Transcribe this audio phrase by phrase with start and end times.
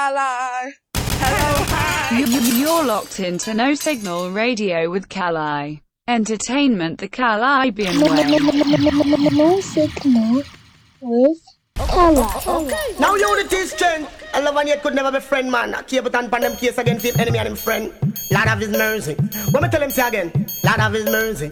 [0.00, 0.72] Kali.
[0.96, 2.24] Hello, hi.
[2.58, 5.82] You're locked into No Signal Radio with Kali.
[6.08, 9.30] Entertainment the Kalibbean way.
[9.36, 10.42] No signal
[11.02, 11.38] with
[11.76, 12.96] Kala.
[12.98, 14.10] Now unity is strength.
[14.32, 15.74] And love and yet could never be friend, man.
[15.74, 17.92] I Keep it on pan them case against him enemy and him friend.
[18.32, 19.16] Lord of his mercy.
[19.50, 20.32] What me tell him say again?
[20.64, 21.50] Lord of his mercy.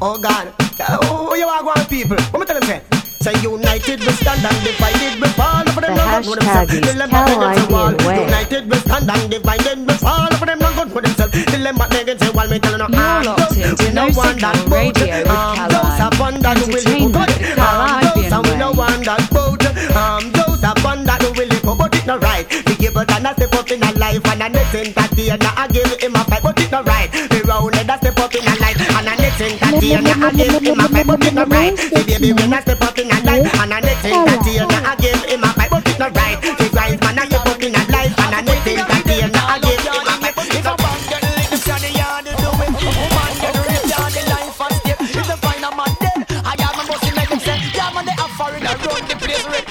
[0.00, 0.54] Oh God.
[0.80, 2.16] Oh, you are going people.
[2.32, 3.01] What me tell him say?
[3.22, 5.62] Say united we stand and divided we fall.
[5.70, 6.80] For them The not good for hashtag themselves.
[6.82, 7.92] Till them back against the wall.
[8.18, 10.30] United we stand and divided we fall.
[10.34, 11.32] For them not good for themselves.
[11.46, 12.48] Till them back against the wall.
[12.50, 12.88] Me tell you no.
[12.90, 14.58] You're locked into we No Signal that.
[14.66, 15.70] Radio with Kali.
[15.70, 17.30] Those are fun that will Entertainment live the good.
[17.54, 19.62] Kalibbean those are we no want that boat.
[19.94, 22.48] Um, those are fun that will live but it not right.
[22.50, 26.16] The cable can step up in a life and a next entertainer I give him
[26.18, 27.06] a fight, but it not right.
[27.12, 29.06] The round head a step up in a life and
[29.42, 31.76] a next entertainer I give him a fight, but not right.
[31.76, 35.22] The baby when I step up in a life and a next entertainer I give
[35.24, 36.38] him a fight, but not right.
[36.40, 39.82] The grind man I step up in a life and a next entertainer I give
[39.82, 40.34] him a fight.
[40.38, 42.70] If a man get this the yard to do it.
[42.70, 44.98] Woman get ripped, yard the life and step.
[45.02, 48.06] If they find a man dead, I got my bossy make him say, yeah man
[48.06, 49.66] they have foreign, I run the place red.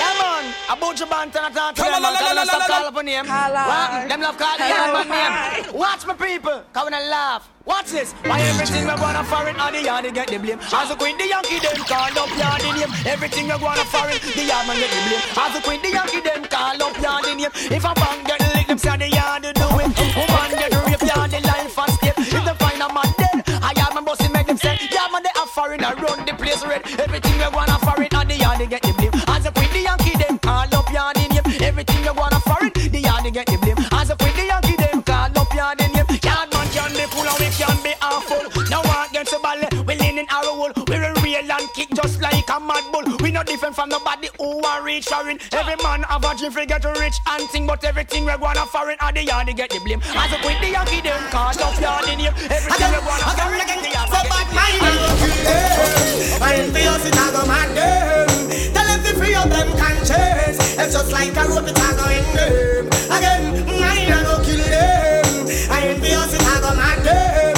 [0.00, 0.54] Yeah, man.
[0.70, 2.29] A bunch of band and a talk to them,
[2.70, 2.78] man.
[2.78, 3.26] Cause them stop call up a name.
[3.26, 4.08] What?
[4.08, 5.74] Them love call the yard name.
[5.74, 6.62] Watch my people.
[6.72, 7.48] Come and laugh.
[7.66, 8.12] Watch this.
[8.24, 10.58] Why everything we wanna foreign on the yard, they get the blame.
[10.72, 12.92] As a queen, the Yankee, them call up yard the name.
[13.06, 15.22] Everything we wanna foreign, the yard man get the blame.
[15.36, 17.52] As a queen, the Yankee, them call up yard the name.
[17.54, 19.90] If a band get licked, them say the yard do it.
[20.16, 22.18] Woman get raped, yard the life and step.
[22.18, 25.22] If they find a man dead, I yard man bossy make them say, yeah man,
[25.22, 26.82] they have foreign, I run the place red.
[26.98, 28.99] Everything we wanna foreign on the yard, they get the blame.
[34.16, 34.49] Queen, the
[41.60, 43.16] and kick just like a mad bull.
[43.20, 45.38] We not different from nobody who are rich foreign.
[45.52, 48.96] Every man have a dream for get rich and thing, but everything we wanna foreign,
[49.00, 50.00] and the yard they get the blame.
[50.16, 52.32] As a queen, the Yankee, them call up yard the name.
[52.48, 54.60] Everything we wanna foreign, the yard they get the blame.
[56.42, 58.28] I envious it, go mad them.
[58.74, 60.58] Tell them to free up them conscience.
[60.80, 62.86] It's just like a rope, it go in them.
[63.12, 65.46] Again, mine, I go kill them.
[65.70, 67.49] I envious it, go mad them.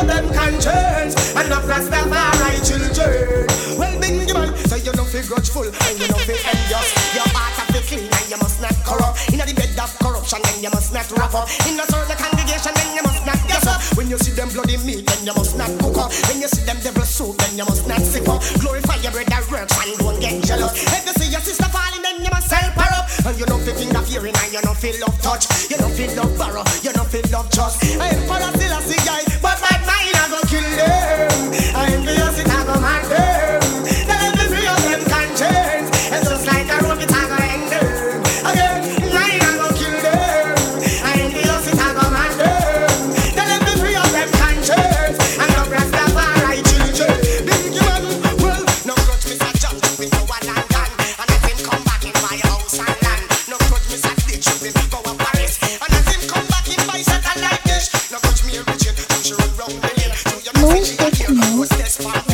[0.00, 1.36] Tell them conscience.
[1.36, 3.44] And not Rastafari children.
[3.76, 6.88] Well, Bingy man, say you don't feel grudgeful and you don't feel envious.
[7.12, 9.28] Your heart have to clean and you must not corrupt.
[9.28, 9.59] In the
[9.90, 11.48] of corruption, then you must not wrap up.
[11.66, 13.80] In the circle congregation, then you must not guess up.
[13.96, 16.10] When you see them bloody meat, then you must not cook up.
[16.30, 18.42] When you see them devil soup, then you must not sip up.
[18.60, 20.72] Glorify your brother works and don't get jealous.
[20.94, 23.06] If you see your sister falling, then you must help her up.
[23.26, 25.46] And you don't feel finger fearing and you don't feel love touch.
[25.70, 27.82] You don't feel love borrow, you don't feel love trust.
[27.98, 31.50] I am for a still a see guy, but bad mind I go kill them.
[31.74, 33.49] I am sister, I go mad them.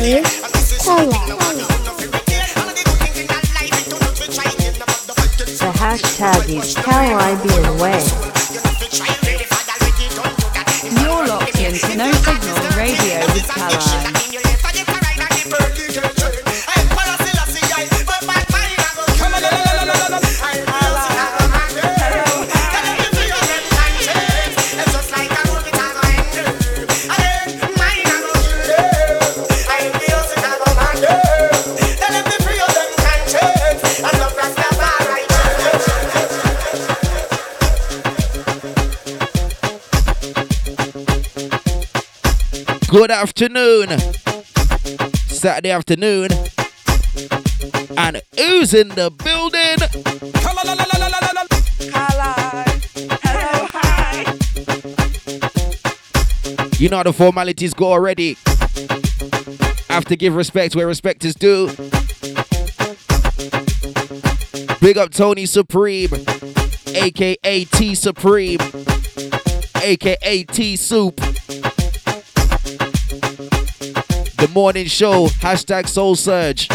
[0.07, 0.23] The
[5.75, 7.99] hashtag is Kalibbean way.
[11.03, 14.06] You're locked into No Signal Radio with Kali.
[42.97, 43.89] Good afternoon.
[45.27, 46.29] Saturday afternoon.
[47.95, 49.77] And who's in the building?
[56.79, 58.35] You know how the formalities go already.
[59.89, 61.67] Have to give respect where respect is due.
[64.81, 66.09] Big up Tony Supreme,
[66.95, 68.59] aka T Supreme,
[69.83, 71.26] aka T Soup.
[74.37, 76.67] The morning show, hashtag Soul Surge.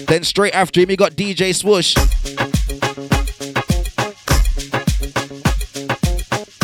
[0.07, 1.95] Then straight after him, you got DJ Swoosh.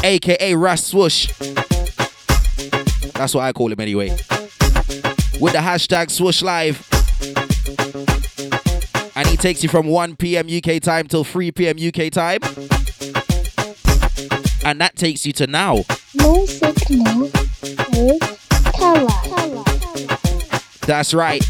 [0.03, 1.29] AKA Ras Swoosh.
[3.15, 4.11] That's what I call him anyway.
[5.41, 6.89] With the hashtag Swoosh Live.
[9.17, 10.49] And he takes you from 1 p.m.
[10.49, 11.77] UK time till 3 p.m.
[11.77, 12.41] UK time.
[14.65, 15.85] And that takes you to now.
[16.15, 17.31] No signal
[17.93, 19.65] with Kala.
[20.87, 21.45] That's right.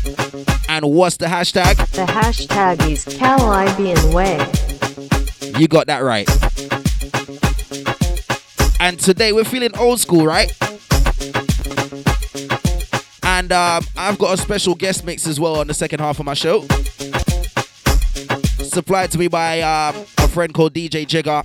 [0.69, 1.77] And what's the hashtag?
[1.93, 4.39] The hashtag is Kalibbean Way.
[5.59, 6.29] You got that right.
[8.81, 10.53] And today we're feeling old school, right?
[13.35, 16.25] And um, I've got a special guest mix as well on the second half of
[16.25, 16.61] my show.
[18.63, 21.43] Supplied to me by um, a friend called DJ Jigga.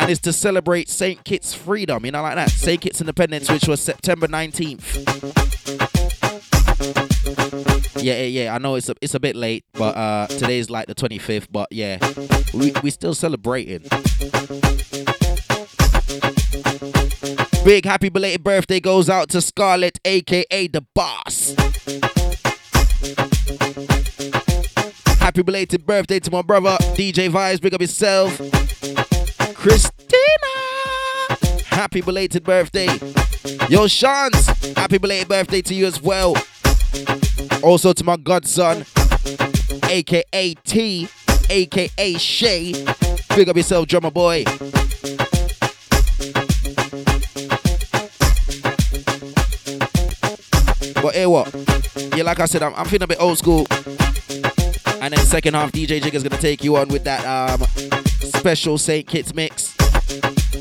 [0.00, 1.22] And it's to celebrate St.
[1.22, 2.50] Kitts freedom, you know, like that.
[2.50, 2.80] St.
[2.80, 4.82] Kitts independence, which was September 19th.
[8.02, 8.52] Yeah, yeah, yeah.
[8.52, 11.46] I know it's a, it's a bit late, but uh, today's like the 25th.
[11.52, 11.98] But yeah,
[12.52, 13.84] we we still celebrating.
[17.64, 21.54] Big happy belated birthday goes out to Scarlett, aka the Boss.
[25.20, 27.60] Happy belated birthday to my brother DJ Vibes.
[27.60, 28.36] Big up yourself,
[29.54, 30.18] Christina.
[31.66, 32.88] Happy belated birthday,
[33.68, 34.46] yo Shans.
[34.74, 36.34] Happy belated birthday to you as well.
[37.62, 38.84] Also to my godson,
[39.84, 41.08] aka T,
[41.48, 42.72] aka Shay.
[43.36, 44.44] Big up yourself, drummer boy.
[51.02, 51.52] But hey, what?
[52.16, 53.66] Yeah, like I said, I'm, I'm feeling a bit old school.
[55.02, 57.60] And then second half, DJ Jigga's gonna take you on with that um,
[58.22, 59.74] special Saint Kitts mix.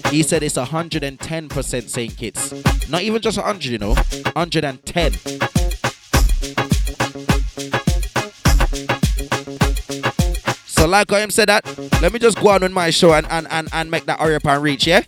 [0.09, 2.89] He said it's 110% Saint Kitts.
[2.89, 5.11] Not even just 100, you know, 110.
[10.65, 13.27] So like I am said that, let me just go on with my show and,
[13.29, 15.01] and, and, and make that hurry up and reach, yeah?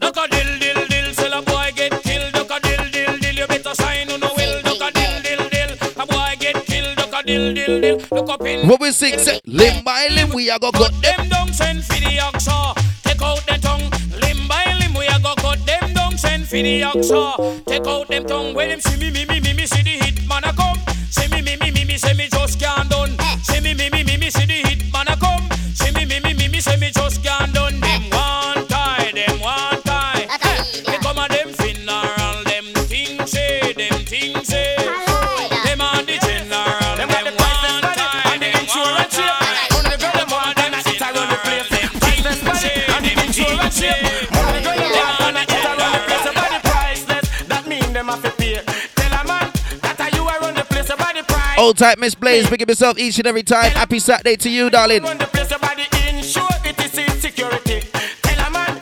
[7.34, 8.68] Dill dill dill, look up in.
[8.68, 11.30] What we sing, say, limb by limb, we are gonna cut them.
[11.30, 12.76] down, send for the oxa.
[13.04, 13.90] Take out the tongue,
[14.22, 17.66] limb by limb, we a go cut them down, send for the oxa.
[17.66, 20.28] Take out them tongue, when them see me, me, me, me, me, see the hit
[20.28, 20.78] man a come.
[21.10, 21.83] See me, me, me, me,
[51.64, 53.72] Old type Miss Blaze, picking yourself each and every time.
[53.72, 55.02] Happy Saturday to you, darling.
[55.02, 57.88] Run the place, your body insure it is insecurity.
[58.22, 58.74] Tell a man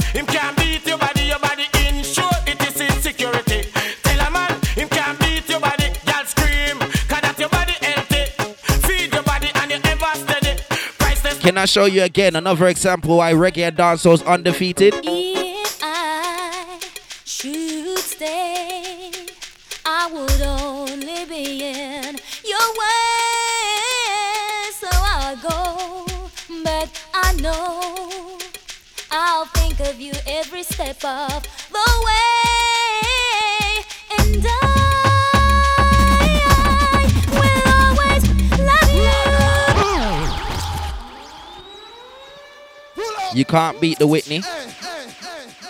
[43.41, 43.45] you.
[43.45, 44.41] You can't beat the Whitney.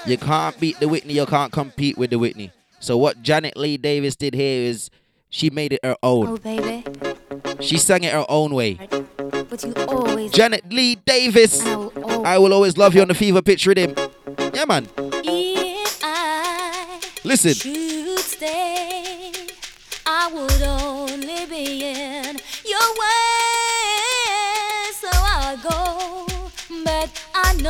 [0.06, 1.13] You can't beat the Whitney.
[1.13, 2.51] You can't compete with the Whitney.
[2.80, 4.90] So what Janet Lee Davis did here is
[5.30, 6.36] she made it her Oh, own.
[6.38, 6.84] baby,
[7.60, 8.74] She sang it her own way.
[9.50, 11.62] but you always Janet Lee Davis.
[11.66, 13.94] I will always I will always love you on the fever pitch rhythm.
[14.54, 14.88] Yeah, man.
[15.24, 17.54] If I Listen.
[18.18, 19.32] stay,
[20.06, 20.62] I would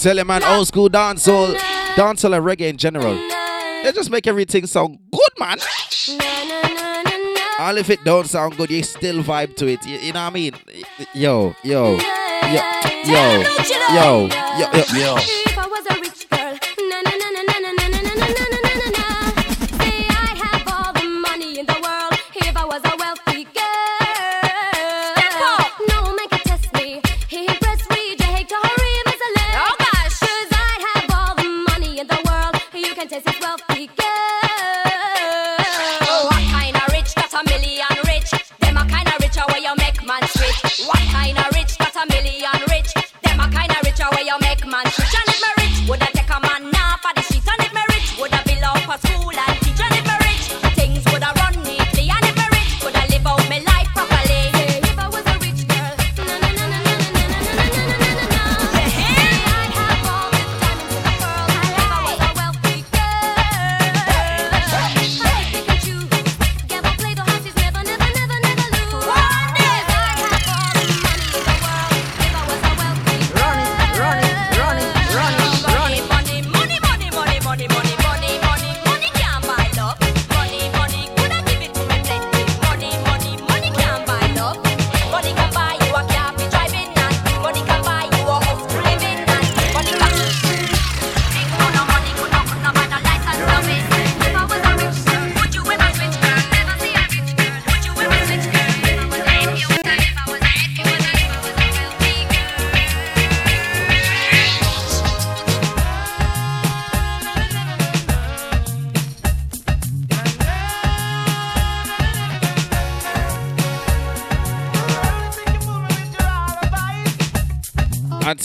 [0.00, 1.54] Tell him man, old school dancehall,
[1.94, 3.14] dancehall and reggae in general.
[3.84, 5.58] They just make everything sound good, man.
[7.58, 9.84] All if it don't sound good, you still vibe to it.
[9.84, 10.54] You, you know what I mean?
[11.12, 12.62] Yo, yo, yo,
[13.04, 13.44] yo, yo,
[13.92, 14.28] yo,
[14.58, 14.84] yo.
[14.94, 15.16] yo.
[15.16, 15.49] yo.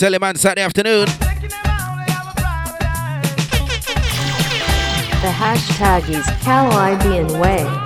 [0.05, 1.05] tell him Saturday afternoon.
[5.21, 7.84] The hashtag is Kalibbean Way.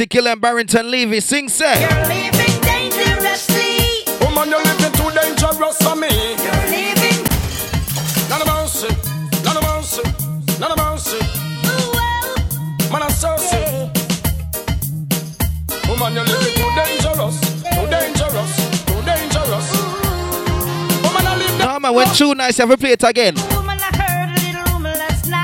[0.00, 1.20] particular Barrington Levy.
[1.20, 1.78] Sing, say.
[1.78, 4.00] You're living dangerously.
[4.24, 6.08] Woman, you're living too dangerous for me.
[6.40, 7.20] You're living.
[8.30, 8.48] None of.
[9.44, 9.64] None of.
[10.58, 10.78] None of
[12.90, 13.36] Man, I'm so.
[15.86, 17.36] Woman, you're living too dangerous.
[17.68, 18.52] Too dangerous.
[18.86, 19.68] Too dangerous.
[21.04, 21.82] I live.
[21.82, 23.34] Man, too nice, ever play it again.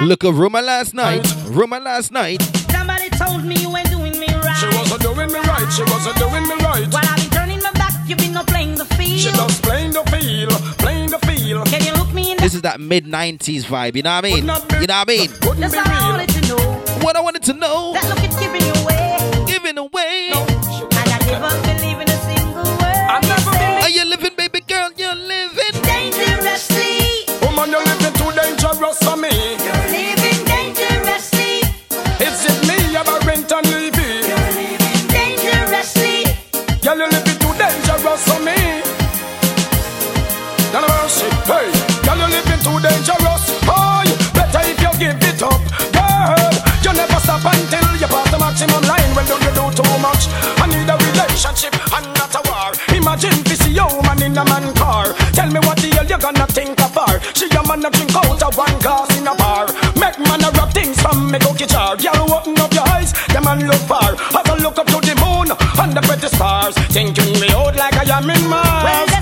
[0.01, 1.31] Look, a rumor last night.
[1.45, 2.56] Rumor last night
[5.29, 6.87] doing me right, she wasn't doing me right.
[6.93, 9.21] While I've been turning my back, you've been not playing the field.
[9.21, 11.67] She just playing the field, playing the field.
[11.67, 14.29] Can you look me in This is that mid 90s vibe, you know what I
[14.29, 14.37] mean?
[14.39, 15.31] You know what I mean?
[15.61, 17.03] That's all I wanted to know.
[17.05, 17.93] What I wanted to know.
[50.17, 50.29] Much?
[50.61, 52.73] I need a relationship and not a war.
[52.97, 55.13] Imagine see a woman in a man car.
[55.37, 57.21] Tell me what the hell you gonna think of her?
[57.35, 59.67] She a man a drink out of one glass in a bar.
[60.01, 61.97] Make man a rap things from me cookie jar.
[61.97, 64.13] Girl, open up your eyes, the man look far.
[64.39, 67.97] As I look up to the moon and the pretty stars, thinking me out like
[67.97, 69.16] I am in Mars.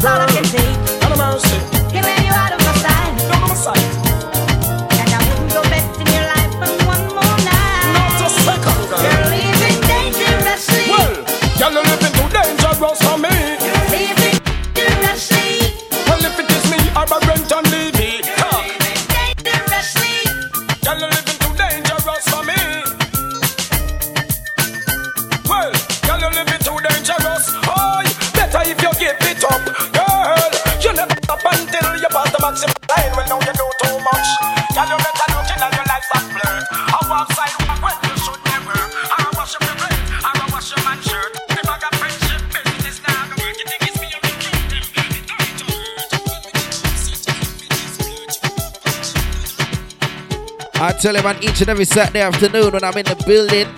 [51.05, 53.69] Tell him on each and every Saturday afternoon when I'm in the building.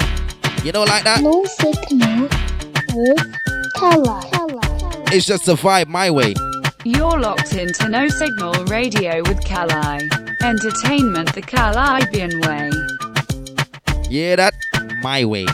[0.64, 1.22] You know, like that?
[1.22, 2.28] No signal
[2.94, 4.22] with Kala.
[5.10, 6.34] It's just a vibe my way.
[6.84, 10.08] You're locked into No Signal Radio with Kali.
[10.44, 12.70] Entertainment the Kalibbean way.
[14.08, 14.54] Yeah, that
[15.02, 15.46] my way.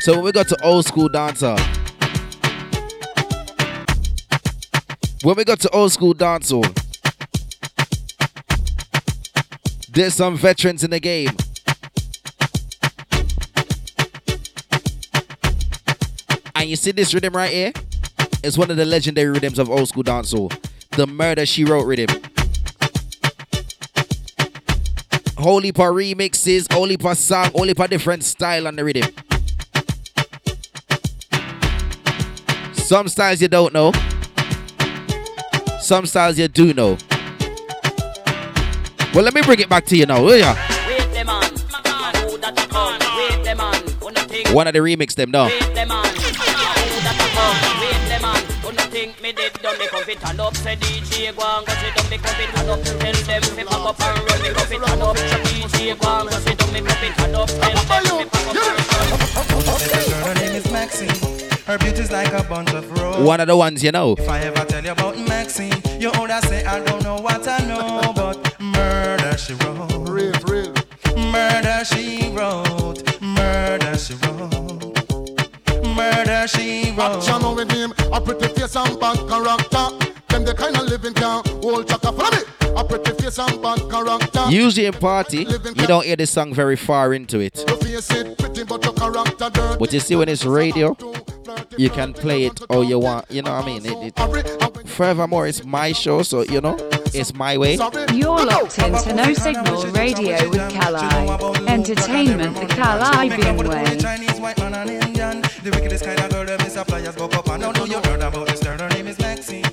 [0.00, 1.60] So when we got to old school dancehall,
[5.22, 6.81] when we got to old school dancehall,
[9.92, 11.36] there's some veterans in the game.
[16.54, 17.72] And you see this rhythm right here?
[18.42, 20.50] It's one of the legendary rhythms of old school dancehall.
[20.90, 22.08] The Murder She Wrote rhythm.
[25.36, 29.12] Holy pa remixes, holy pa song, holy pa different style on the rhythm.
[32.74, 33.92] Some styles you don't know.
[35.80, 36.96] Some styles you do know.
[39.14, 40.56] Well, let me bring it back to you now, will ya?
[40.88, 41.42] Wait them on,
[41.84, 42.96] man, who that a come?
[43.18, 44.48] Wait them on, gonna think.
[44.50, 45.46] One of the remix them now.
[45.46, 47.58] Wait them on, man, who that a come?
[47.84, 50.56] Wait them on, gonna think me did done me come fit turn up.
[50.56, 52.80] Say DJ go and go sit down me come fit turn up.
[52.82, 55.16] Tell them fi pack up and run me come fit turn up.
[55.16, 57.48] DJ go and go sit down me come fit turn up.
[57.52, 60.24] Tell them fi pack up and run.
[60.24, 61.12] Her name is Maxine.
[61.66, 63.24] Her beauty's like a bunch of roses.
[63.24, 64.14] One of the ones you know.
[64.18, 67.58] If I ever tell you about Maxine, you older say I don't know what I
[67.68, 68.21] know, but murder
[69.42, 70.08] she wrote.
[70.08, 70.72] Real, real.
[71.30, 73.02] Murder she wrote.
[73.20, 74.54] Murder she wrote.
[75.84, 77.16] Murder she wrote.
[77.16, 79.86] Action with him, a pretty face and bad character.
[80.28, 82.12] Them the kind of living can hold chaka.
[82.12, 82.42] Follow me.
[82.76, 84.44] A pretty face and bad character.
[84.48, 87.64] Usually in party, you don't hear this song very far into it.
[87.66, 89.78] Your face it pretty, but your character dirty.
[89.78, 90.96] But you see when it's radio,
[91.76, 93.30] you can play it all you want.
[93.30, 93.84] You know what I mean?
[93.84, 96.76] It, it, forevermore, it's my show, so you know,
[97.14, 97.74] it's my way.
[98.12, 101.66] You're locked into No Signal Radio with Kali.
[101.68, 103.98] Entertainment the Kalibbean way.
[103.98, 105.42] Chinese, white man, and Indian.
[105.62, 106.86] The wickedest kind of girl that Mr.
[106.86, 108.78] Flyers go up and now know you heard about this girl.
[108.78, 109.64] Her name is Maxine.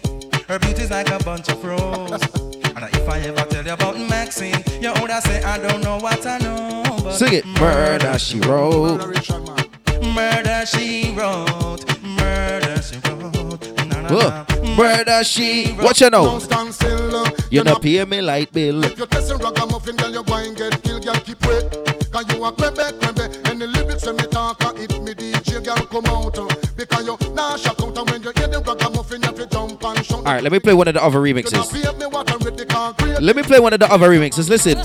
[0.48, 2.22] Her beauty's like a bunch of roses.
[2.66, 6.26] and if I ever tell you about Maxine, you older say I don't know what
[6.26, 6.84] I know.
[7.04, 7.46] But Sing it.
[7.46, 8.98] Murder she wrote.
[10.04, 12.02] Murder she wrote.
[12.04, 13.79] Murder she wrote.
[14.10, 14.30] Whoa.
[14.30, 14.76] na.
[14.76, 15.72] Murder she.
[15.74, 16.40] What you know?
[16.40, 17.16] Stand still.
[17.16, 18.84] uh, You know, pay me light bill.
[18.84, 21.66] If you're testing ragamuffin, girl, you're going get killed, girl, keep wait.
[22.12, 23.50] Cause you are crebe, crebe.
[23.50, 26.38] And the lyrics when me talk, uh, it me DJ, girl, come out.
[26.38, 30.06] uh, Because you nah shock out, and when you hear the ragamuffin, you jump and
[30.06, 30.18] shout.
[30.20, 31.54] All right, let me play one of the other remixes.
[31.54, 33.20] not pay me what I'm ready, concrete.
[33.22, 34.50] Let me play one of the other remixes.
[34.50, 34.78] Listen.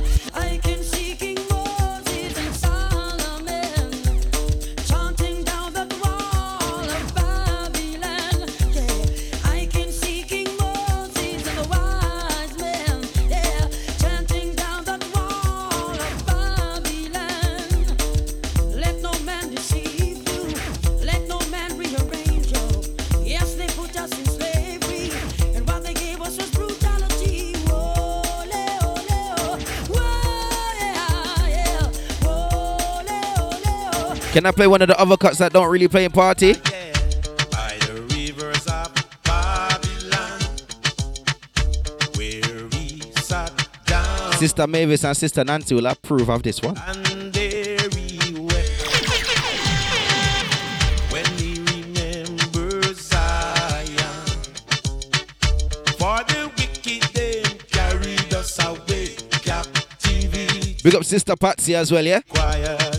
[34.35, 36.55] Can I play one of the other cuts that don't really play in party?
[36.55, 38.93] By the rivers of
[39.23, 40.41] Babylon,
[42.17, 43.53] where we sat
[43.87, 46.77] down Sister Mavis and Sister Nancy will approve of this one.
[46.77, 48.73] and there he wept.
[51.13, 53.87] When he remembered Zion,
[55.97, 60.77] for the wicked they carried us away captivity.
[60.83, 62.19] Big up Sister Patsy as well, yeah?
[62.23, 62.94] Quiet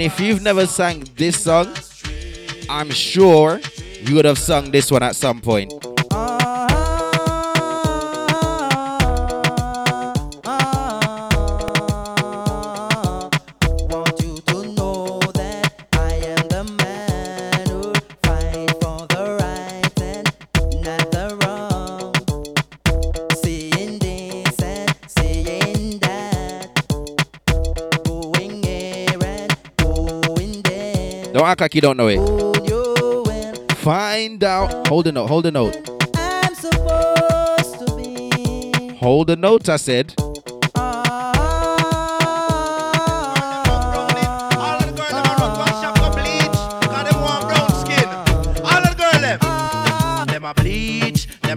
[0.00, 1.74] And if you've never sang this song,
[2.70, 3.60] I'm sure
[4.00, 5.79] you would have sung this one at some point.
[31.60, 33.72] Act like you don't know it.
[33.72, 34.88] Find out.
[34.88, 35.26] Hold the note.
[35.28, 35.76] Hold the note.
[36.16, 40.14] I'm supposed to be Hold the note, I said.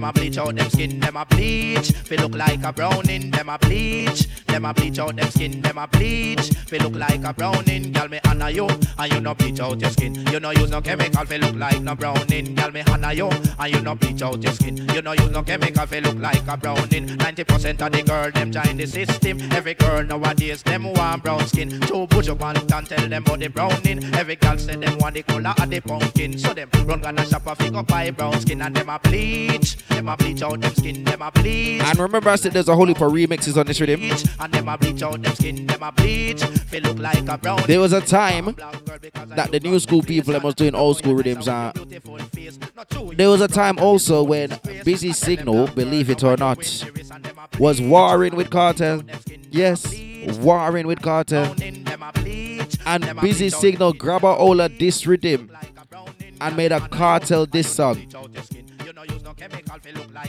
[0.03, 1.91] Them a bleach out them skin, them a bleach.
[1.91, 4.27] Feel look like a browning, them a bleach.
[4.47, 6.49] Them a bleach out them skin, them a bleach.
[6.67, 9.89] Feel look like a browning, girl me honor you, and you no bleach out your
[9.89, 10.13] skin.
[10.27, 13.73] You no use no chemical, feel look like no browning, girl me honor you, and
[13.73, 14.75] you no bleach out your skin.
[14.93, 17.07] You no use no chemical, feel look like a browning.
[17.07, 19.39] 90% of the girl them join the system.
[19.53, 21.79] Every girl nowadays them want brown skin.
[21.81, 24.03] Two push up and can tell them about the browning.
[24.15, 26.37] Every girl say them want the color of the pumpkin.
[26.37, 29.77] So them run gonna shop a figure buy brown skin and them a bleach.
[29.93, 31.81] Them a bleach out them skin, them a bleach.
[31.83, 34.01] And remember, I said there's a whole heap of remixes on this rhythm.
[34.39, 36.43] And them a bleach out them skin, them a bleach.
[36.43, 37.61] Feel look like a brown.
[37.67, 41.47] There was a time that the new school people them was doing old school rhythms.
[41.47, 41.71] Uh,
[43.15, 46.57] there was a time also when Busy Signal, believe it or not,
[47.59, 49.03] was warring with Kartel.
[49.51, 49.93] Yes,
[50.39, 51.55] warring with Kartel.
[52.85, 55.51] And Busy Signal grab a hold of this rhythm
[56.41, 58.05] and made a Kartel this song.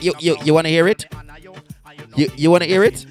[0.01, 1.05] You, you, you want to hear it?
[2.15, 3.05] You, you want to hear it?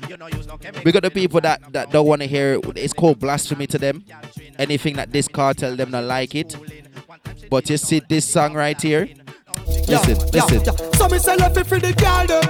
[0.84, 2.76] We got the people that, that don't want to hear it.
[2.76, 4.04] It's called blasphemy to them.
[4.58, 6.56] Anything that this Kartel them not like it.
[7.50, 9.08] But you see this song right here.
[9.88, 10.92] Listen, listen.
[10.94, 12.42] So me say left it for the girl them.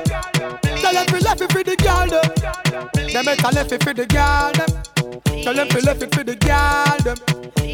[0.81, 3.13] Tell them fi left it for the girl them.
[3.13, 5.43] Them better left it for the girl them.
[5.43, 7.17] Tell them fi left it for the girl them.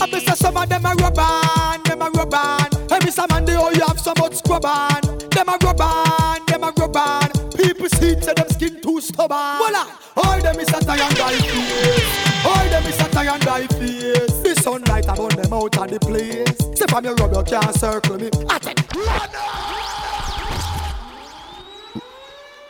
[0.02, 2.79] I be say some of them a rub on, them a rub on.
[2.90, 5.00] Hey, me say man, they all oh, you have so much scrub on.
[5.30, 7.30] Them a rub on, them a rub on.
[7.52, 9.58] People see it, say them skin too stubborn.
[9.58, 12.44] Voila, all them is a tie and die face.
[12.44, 14.42] All them is a tie and die face.
[14.42, 16.76] The sunlight a burn them out of the place.
[16.76, 18.28] Say from your rub, you can't circle me.
[18.48, 18.80] I take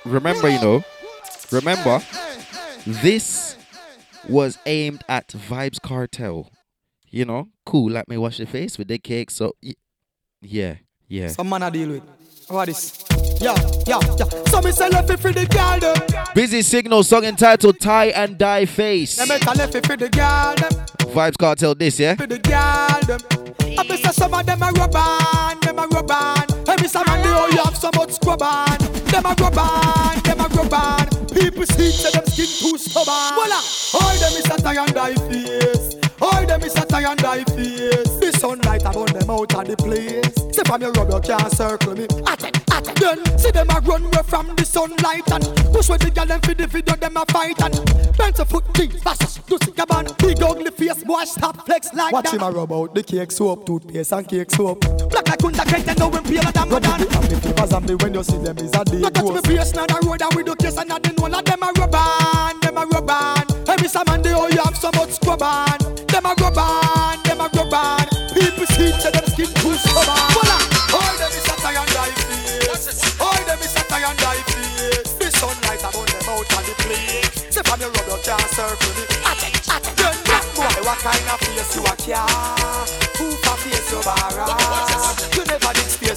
[0.05, 0.85] Remember, you know,
[1.51, 2.03] remember,
[2.85, 3.57] this
[4.29, 6.51] was aimed at Vybz Kartel.
[7.09, 9.31] You know, cool, let me wash your face with the cake.
[9.31, 9.73] So, y-
[10.43, 10.77] yeah,
[11.09, 11.29] yeah.
[11.29, 12.03] Some man I deal with.
[12.49, 13.05] What is?
[13.41, 13.55] Yeah,
[13.87, 14.25] yeah, yeah.
[14.49, 15.97] So me say left it for the girl them.
[16.35, 19.17] Busy Signal song entitled Tie and Die Face.
[19.17, 20.71] Them better left it for the girl them.
[21.15, 22.15] Vybz Kartel, this, yeah?
[22.17, 23.21] For the girl them.
[23.79, 26.45] I be say some of them a rub on, them a rub on.
[26.67, 28.79] Hey, me say man, they all you have so much scrub on.
[28.79, 31.07] Them a rub on, them a rub on.
[31.29, 33.35] People see say them skin too stubborn.
[33.37, 33.63] Voila,
[33.95, 36.10] all them is a tie and die face.
[36.21, 38.11] All them is a tie and die face.
[38.21, 40.55] The sunlight a burn them out of the place.
[40.55, 42.05] Say from your rub, you can't circle me.
[42.27, 42.95] Atten, atten.
[43.01, 46.41] Then see them a run away from the sunlight and push with the girl them
[46.41, 47.75] for the video them a fight and
[48.17, 50.07] bend a foot jeans, fashion, do sick man.
[50.19, 52.35] Big ugly face, boy stop flex like Watch that.
[52.35, 54.81] him a rub out the cake soap, toothpaste and cake soap.
[55.09, 57.05] Black like Kunta Kinte and know him paler than Madonna.
[57.05, 59.01] And the flavors and me when you see them is a day.
[59.01, 61.27] Not touch me face now the road and we do kiss and not the know
[61.27, 63.45] of them a rub on, them a rub on.
[63.69, 65.80] Every man they all oh, you have so much scrub on.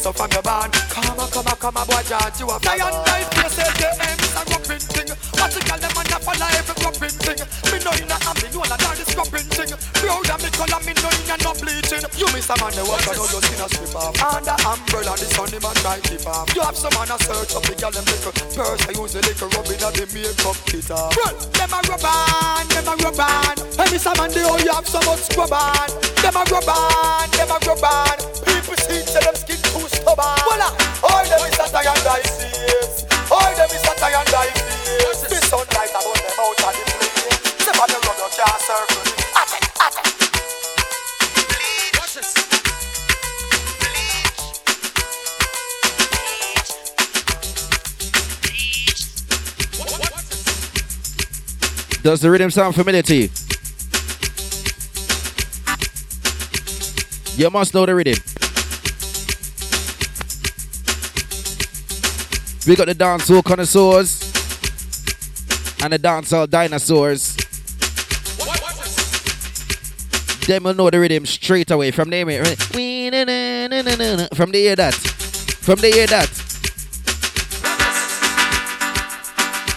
[0.04, 0.74] Did from your band.
[0.74, 3.58] Come on, come on, come on, boy, judge you and die face.
[3.60, 4.13] AKM is
[10.04, 12.04] Proud of me color, me no in no bleaching.
[12.20, 14.12] You miss a man, the work, I know you seen a strip off.
[14.20, 16.52] Under umbrella, the sun, the man try tip off.
[16.52, 18.84] You have some man a search up the girl, them little purse.
[18.84, 21.16] I use the liquor rubbing at the makeup kit off.
[21.16, 23.56] Well, them a rub on, them a rub on.
[23.80, 25.88] Hey, miss a man, the oh, you have so much scrub on.
[26.20, 28.18] Them a rub on, them a rub on.
[28.44, 30.36] People see to them skin too stubborn.
[30.44, 30.68] Voila,
[31.00, 33.08] all them is a tie and die face.
[33.32, 35.32] All them is a tie and die face.
[35.32, 37.72] The sunlight about them out of the place.
[37.72, 39.23] On the rub, you can't circle.
[52.04, 53.30] Does the rhythm sound familiar to you?
[57.38, 58.20] You must know the rhythm.
[62.68, 64.22] We got the dancehall connoisseurs
[65.82, 67.38] and the dancehall dinosaurs.
[70.46, 72.18] Them will know the rhythm straight away from the
[74.36, 74.94] From the hear that.
[74.94, 76.43] From the hear that.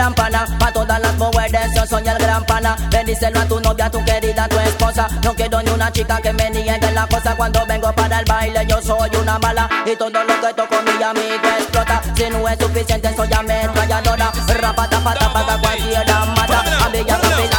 [0.00, 2.74] gran pana, pa' todas las mujeres yo soy el gran pana.
[2.90, 5.08] Bendícelo a tu novia, a tu querida, a tu esposa.
[5.22, 8.64] No quiero ni una chica que me niegue la cosa cuando vengo para el baile.
[8.66, 12.02] Yo soy una mala y todo lo que toco mi amigo explota.
[12.16, 14.32] Si no es suficiente, soy ametralladora.
[14.48, 16.86] Rapata, pata, pata, cualquiera mata.
[16.86, 17.58] A mí ya me pila.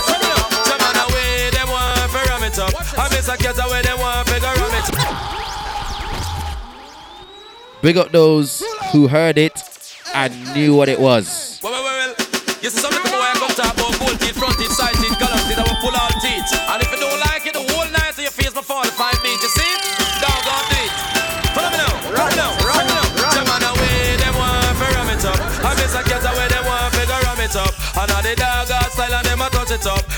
[0.66, 2.74] Some man away, them want to ram it up.
[2.98, 4.88] I miss a cat away, them want to figure it.
[7.84, 9.54] Big up those who heard it
[10.16, 11.60] and knew what it was.
[11.62, 12.31] Well, well, well, well.
[12.62, 15.66] You see some little boy I come talk about gold teeth, front teeth, side I
[15.66, 16.46] will pull all teeth.
[16.70, 16.81] And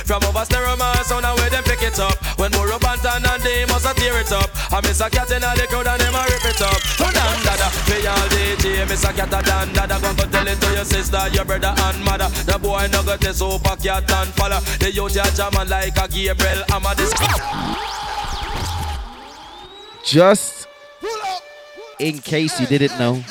[0.06, 2.18] From over stereo man, sound away them pick it up.
[2.38, 4.50] When more up and and they must a tear it up.
[4.72, 6.80] I miss a cat in all the crowd and them a rip it up.
[7.00, 10.00] Oh, dan dada, pay all DJ, miss a cat a dan dada.
[10.00, 12.30] Go go tell it to your sister, your brother and mother.
[12.46, 14.60] The boy no got this super cat and follow.
[14.80, 16.64] The youth ya jamming like a Gabriel.
[16.70, 17.14] I'm a this.
[20.04, 20.68] Just
[22.00, 23.24] in case you didn't know,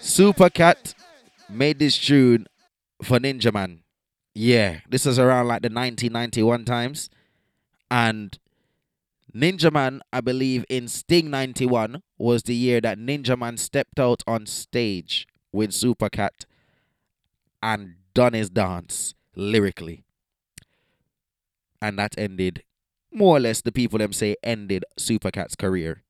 [0.00, 0.94] Supercat
[1.48, 2.46] made this tune
[3.02, 3.83] for Ninja Man.
[4.34, 7.08] Yeah, this was around like the 1991 times.
[7.90, 8.36] And
[9.34, 14.22] Ninja Man, I believe in Sting 91 was the year that Ninja Man stepped out
[14.26, 16.46] on stage with Supercat
[17.62, 20.04] and done his dance lyrically.
[21.80, 22.62] And that ended
[23.12, 26.02] more or less the people them say ended Supercat's career.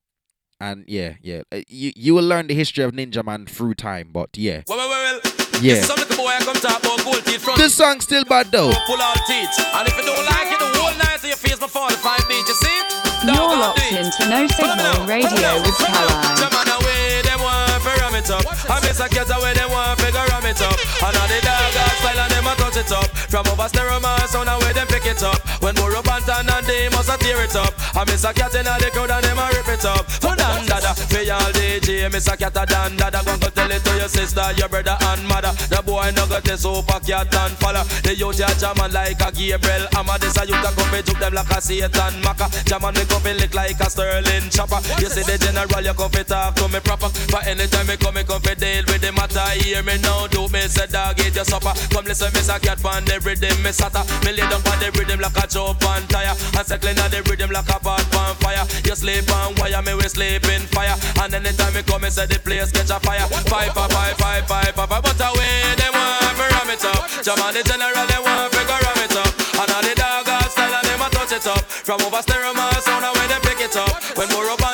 [0.59, 1.41] And yeah, yeah.
[1.51, 4.63] uh, You you will learn the history of Ninja Man through time, but yeah.
[4.67, 5.34] Well, well, well.
[5.61, 5.81] Yeah.
[5.81, 8.71] Some little boy I come talk about gold teeth, front This song still bad though.
[8.87, 9.49] pull all teeth.
[9.73, 12.21] And if you don't like it, the whole night to your face before the five
[12.27, 12.79] beat, you see?
[13.25, 16.37] You're on locked into No Signal Radio with Caroline.
[16.37, 18.43] Some man away, them want to ram it up.
[18.69, 20.79] I miss a cat away, them want figure ram it up.
[21.03, 23.09] And all the dog style and them a touch it up.
[23.27, 25.39] From over stereo man, sound away, them pick it up.
[25.61, 27.73] When more up and they must a tear it up.
[27.95, 30.05] I miss a cat in all the crowd and them a rip it up.
[30.23, 33.21] Oh, dan dada, pay all DJ, miss a cat a dan dada.
[33.25, 35.51] Go go tell it to your sister, your brother and mother.
[35.67, 37.83] The boy no got this super cat and follow.
[38.03, 39.87] The youth ya jamming like a Gabriel.
[39.95, 42.47] I'm a this a youth a come fi juke them like a Satan Maka.
[42.65, 44.79] Jamming me come fi lick like a Sterling chopper.
[45.01, 47.09] You see the general, you come fi talk to me proper.
[47.31, 49.43] But anytime me come, me come fi deal with the matter.
[49.59, 51.73] Hear me now, do me say dog eat your supper.
[51.89, 54.05] Come listen, me say cat pan the rhythm, me sata.
[54.23, 56.35] Me lay down on the rhythm like a chop on tire.
[56.55, 58.65] And circling on the rhythm like a pot on fire.
[58.85, 60.95] You sleep on wire, me we sleep in fire.
[61.21, 63.25] And anytime me come, me say the place catch a fire.
[63.49, 65.03] Five, five, five, five, five, five, five.
[65.03, 67.01] But away, they want to ram it up.
[67.25, 69.31] Jam on the general, they want to go ram it up.
[69.59, 71.63] And all the dog style and them a touch it up.
[71.65, 73.93] From over stereo, man, sound away they pick it up.
[74.17, 74.64] When more up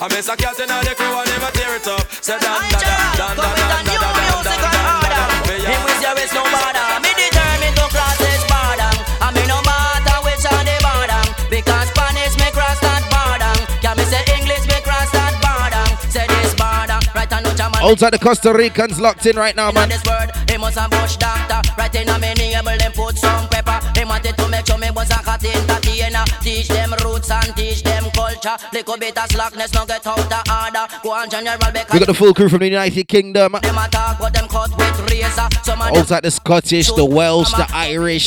[0.00, 2.02] I miss a cat in all the crew and them a tear it up.
[2.18, 5.08] Say dan da da, dan da da, dan da da, dan da da, dan da
[5.08, 5.22] da.
[5.54, 6.98] Him with your waist no bother.
[6.98, 8.90] Me determined to cross this border.
[9.22, 11.22] I mean no matter which are the border.
[11.46, 13.54] Because Spanish me cross that border.
[13.80, 15.84] Can me say English me cross that border.
[16.10, 16.98] Say this border.
[17.14, 17.78] Right I know German.
[17.86, 19.88] Outside the Costa Ricans locked in right now, man.
[19.88, 21.62] this word, he must a bush doctor.
[21.78, 23.78] Right in a me neighbor, them put some pepper.
[23.94, 26.26] He wanted to make sure me was a hot entertainer.
[26.42, 28.56] Teach them roots and teach them culture.
[28.72, 30.94] Little bit of slackness, no get out of order.
[31.02, 33.52] Go on, general, because We got the full crew from the United Kingdom.
[33.52, 35.48] them attack, but them cut with razor.
[35.62, 38.26] Some of the Scottish, the Welsh, the Irish,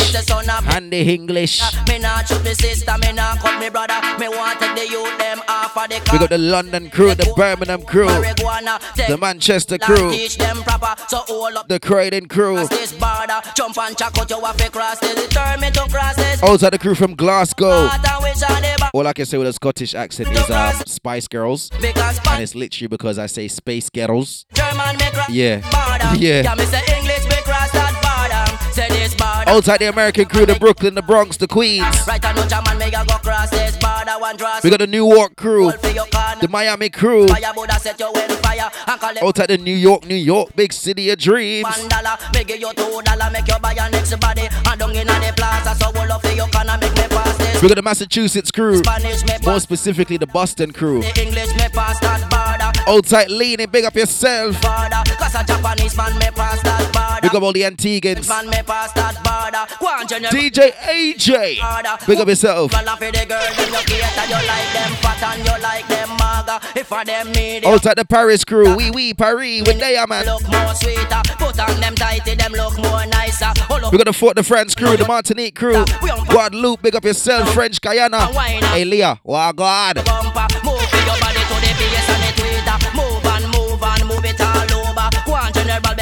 [0.75, 1.61] and the English.
[1.87, 3.99] Me not shoot me sister, me not cut me brother.
[4.19, 7.31] Me want take the youth them off of the We got the London crew, the
[7.35, 10.95] Birmingham crew, the Manchester crew, teach them proper.
[11.07, 12.67] So all up the Croydon crew.
[12.67, 13.55] cross.
[13.55, 14.99] Jump and check out you have cross.
[14.99, 16.43] Determined to cross this.
[16.43, 17.87] Also the crew from Glasgow.
[17.87, 18.91] border, which are the back.
[18.93, 21.69] All I can say with a Scottish accent is um, Spice Girls.
[21.73, 24.45] And it's literally because I say Space Girls.
[24.53, 24.97] German
[25.29, 25.61] Yeah.
[26.15, 26.55] Yeah.
[29.47, 29.77] Border.
[29.77, 31.83] The American crew, the Brooklyn, the Bronx, the Queens.
[32.07, 34.19] Right I know German me a go cross this border.
[34.19, 34.59] One draw.
[34.63, 36.41] We got the New York crew, for your corner.
[36.41, 37.27] the Miami crew.
[37.27, 40.73] Fire Buddha set you in fire and collect Also the New York, New York, big
[40.73, 41.63] city of dreams.
[41.63, 42.17] one dollar.
[42.33, 43.29] Me give two dollar.
[43.31, 44.47] Make you buy next body.
[44.65, 45.75] And down inna the plaza.
[45.75, 47.61] So all of you can make me pass this.
[47.61, 48.81] We got the Massachusetts crew,
[49.43, 51.01] more specifically the Boston crew.
[52.87, 52.95] The English me pass that border.
[52.95, 54.61] Old tight leaning, big up yourself.
[54.61, 55.03] Border.
[55.17, 57.21] Cause a Japanese man me pass that border.
[57.21, 58.27] Big up all the Antigans.
[58.29, 59.75] Man me pass that border.
[59.79, 60.31] Go on, general.
[60.31, 62.71] DJ AJ, big up yourself.
[62.71, 66.59] For the girl, then you cater, you like them fat and you like them maga.
[66.79, 70.25] If for them need Old tight the Paris crew, wee wee Paris with they man.
[70.25, 71.21] look more sweeter.
[71.37, 73.51] Put on them tighty, them look more nicer.
[73.91, 75.85] We got the Fort de France crew, the Martinique crew,
[76.29, 78.27] Guadeloupe, big up yourself, French Guyana.
[78.71, 80.03] Hey Leah, wow God.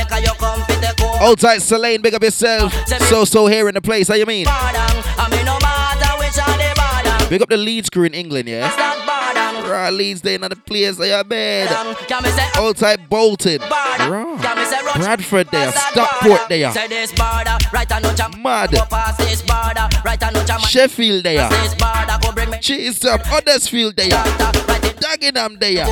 [0.08, 1.24] Because you come fit the core.
[1.24, 2.74] Old tight Selene, big up yourself.
[3.10, 4.46] So so here in the place, how you mean?
[4.46, 7.30] Bardang, I mean no matter which are the bardang.
[7.30, 8.72] Big up the Leeds crew in England, yeah.
[9.66, 11.70] Right, Leeds, they in the place, they are bed.
[12.08, 12.24] Can
[12.60, 13.60] Old tight Bolton.
[13.60, 14.42] Bardang.
[14.42, 14.98] Can me say rush.
[14.98, 16.72] Bradford there, Stockport there.
[16.72, 17.12] Say this
[17.76, 18.16] right I know.
[18.42, 18.72] Mad.
[18.90, 20.46] Past this border, right I know.
[20.60, 21.50] Sheffield there.
[21.50, 22.60] This border go bring me.
[22.60, 24.10] Cheese up, Huddersfield there.
[24.10, 25.86] Dagenham there.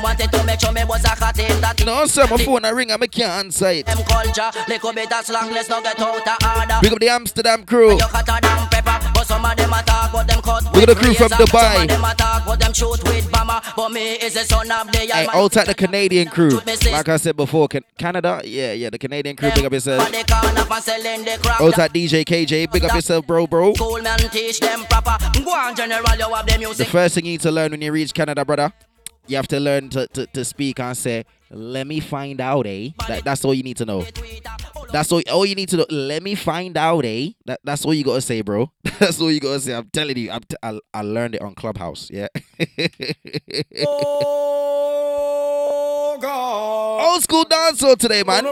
[0.00, 0.30] Put some pepper.
[0.30, 1.84] Him wanted to make sure me was a cat in that.
[1.84, 3.86] No, sir, my phone a ring and I can't answer it.
[3.86, 6.78] Them culture, little bit of slang, let's not get out of order.
[6.82, 7.92] Big up the Amsterdam crew.
[7.96, 11.14] You hotter than pepper, but some of them attack, but them cut with the crew
[11.14, 11.30] from.
[11.30, 11.74] Dubai.
[11.74, 13.60] Some of them attack, but them shoot with bomber.
[13.76, 16.60] But me is the son of the Hey, tight the Canadian crew.
[16.90, 20.06] Like I said before, can- Canada, yeah, yeah, the Canadian crew, big up yourself.
[20.06, 21.60] For the corner for selling the crap.
[21.60, 23.74] Old tight DJ KJ, big up yourself, bro, bro.
[23.74, 25.16] School man teach them proper.
[25.40, 27.92] Go on, general, you have the The first thing you need to learn when you
[27.92, 28.72] reach Canada, brother,
[29.30, 32.90] you have to learn to, to, to speak and say, let me find out, eh?
[33.08, 34.04] That, that's all you need to know.
[34.92, 35.86] That's all, all you need to know.
[35.90, 37.30] Let me find out, eh?
[37.46, 38.70] That, that's all you gotta say, bro.
[38.98, 39.74] That's all you gotta say.
[39.74, 42.28] I'm telling you, I'm t- I, I learned it on Clubhouse, yeah.
[46.22, 48.44] Old school dancehall today, man.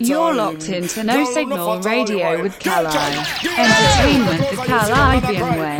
[0.00, 2.86] You're locked into No Signal Radio with Kali.
[2.86, 5.78] Entertainment the Kalibbean way.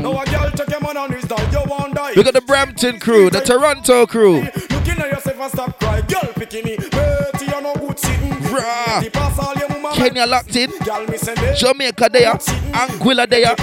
[2.16, 4.42] We got the Brampton crew, the Toronto crew.
[4.42, 6.76] Looking at yourself and stop cry, girl picking me.
[6.76, 8.30] Dirty, you no good sitting.
[8.52, 9.00] Rah.
[9.00, 9.94] The pass all your mama.
[9.94, 10.70] Kenya locked in.
[10.84, 11.56] Girl, me send it.
[11.56, 13.54] Jamaica there, Anguilla there,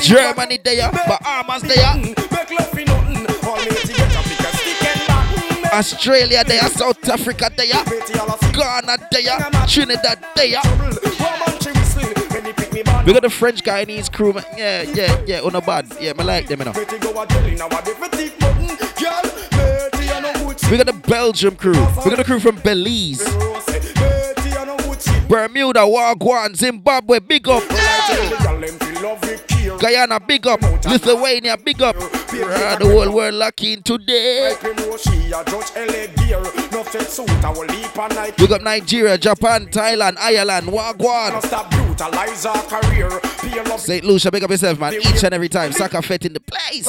[0.00, 1.94] Germany there, Bahamas there,
[5.72, 7.84] Australia there, South Africa there,
[8.52, 10.60] Ghana there, Trinidad there.
[13.04, 14.44] We got the French Guyanese crew, man.
[14.56, 15.86] Yeah, yeah, yeah, on a bad.
[16.00, 16.72] Yeah, I like them, you know.
[20.70, 21.72] We got the Belgium crew.
[21.72, 23.24] We got the crew from Belize.
[25.28, 27.79] Bermuda, Wagwan, Zimbabwe, big up.
[29.80, 30.60] Guyana, big up.
[30.84, 31.96] Lithuania, big up.
[31.98, 34.54] Ah, the whole world lucky in today.
[38.38, 41.40] We got Nigeria, Japan, Thailand, Ireland, Wagwan.
[43.78, 44.04] St.
[44.04, 44.92] Lucia, big up yourself, man.
[44.94, 45.72] Each and every time.
[45.72, 46.86] Soccer fit in the place.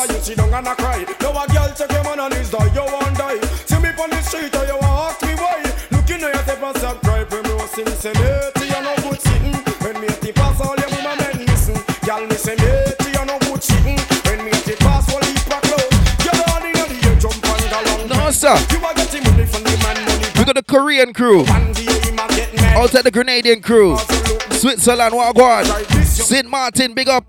[18.43, 20.01] Money.
[20.37, 21.41] We got the Korean crew.
[21.41, 23.97] Outside the Grenadian crew.
[24.57, 25.65] Switzerland, Wagwan.
[26.05, 26.49] St.
[26.49, 27.27] Martin, big up.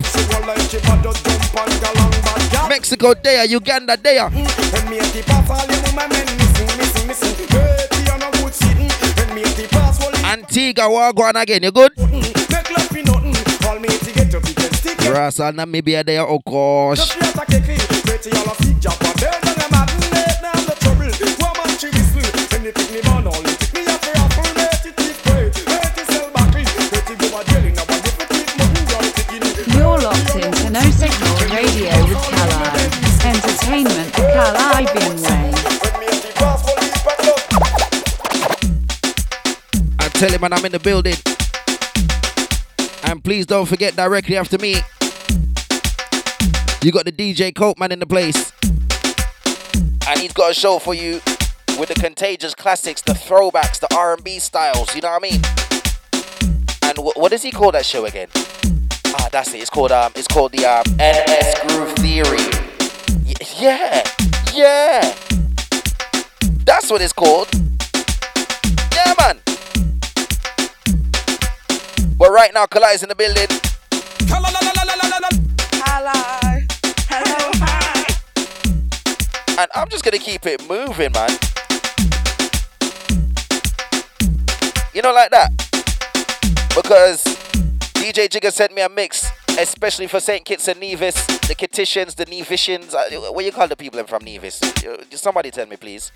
[2.69, 3.45] Mexico, there.
[3.45, 4.29] Uganda, there.
[4.29, 7.43] When me at the pass, oh all your woman men missing,
[33.67, 35.51] entertainment Caribbean way.
[39.99, 41.15] I tell him when I'm in the building.
[43.03, 44.75] And please don't forget directly after me.
[46.81, 48.51] You got the DJ Copeman in the place.
[50.07, 51.21] And he's got a show for you
[51.79, 55.41] with the contagious classics, the throwbacks, the R&B styles, you know what I mean?
[56.83, 58.27] And wh- what does he call that show again?
[59.07, 59.61] Ah, that's it.
[59.61, 62.72] It's called um, it's called the um, NS Groove Theory.
[63.59, 64.03] Yeah.
[64.53, 65.15] Yeah.
[66.65, 67.49] That's what it's called.
[68.91, 69.39] Yeah, man.
[72.17, 73.47] But right now, Kali's in the building.
[79.55, 81.29] And I'm just gonna keep it moving, man.
[84.93, 85.51] You know, like that.
[86.75, 87.23] Because
[87.93, 90.43] DJ Jigga sent me a mix, especially for St.
[90.43, 92.93] Kitts and Nevis, the Kittitians, the Nevisians.
[92.93, 94.61] uh, What you call the people from Nevis?
[94.83, 96.11] Uh, Somebody tell me, please.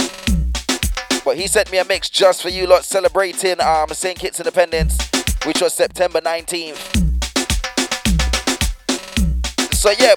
[1.23, 4.17] But he sent me a mix just for you lot celebrating um, St.
[4.17, 4.97] Kitts Independence,
[5.45, 6.77] which was September 19th.
[9.73, 10.15] So yeah,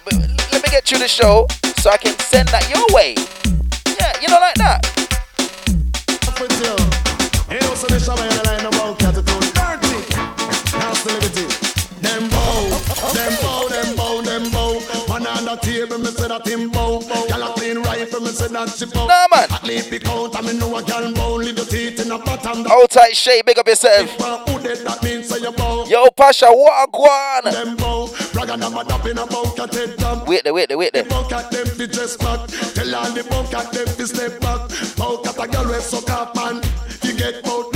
[0.53, 1.47] let me get you the show
[1.79, 3.15] so I can send that your way.
[3.99, 4.87] Yeah, you know like that.
[13.01, 14.51] You know, so the shabba in the line about catitude.
[14.51, 14.51] Dirty.
[14.51, 14.51] That's the liberty.
[14.51, 15.09] Them bow, them bow, them bow, them.
[15.09, 17.01] Man on the table, me say that him bow.
[17.01, 19.07] Gyal a clean rifle, me say that she bow.
[19.07, 19.51] Nah, man.
[19.51, 21.35] At least pick out, I me know a gyal bow.
[21.37, 22.65] Little teeth in a bottom.
[22.65, 24.19] Hold tight, Shay, big up yourself.
[24.71, 25.85] That mean say you bow?
[25.87, 27.53] Yo, Pasha, what a guan?
[27.53, 28.09] Them bow.
[28.33, 30.25] Brag and I'm a dap in a cat head down.
[30.27, 31.05] Wait there, wait there, wait there.
[31.05, 32.47] Bunk at them fi dress back.
[32.49, 34.71] Tell all the bunk at them fi step back.
[34.97, 36.63] Bunk at a girl with suck up man.
[37.03, 37.70] You get bout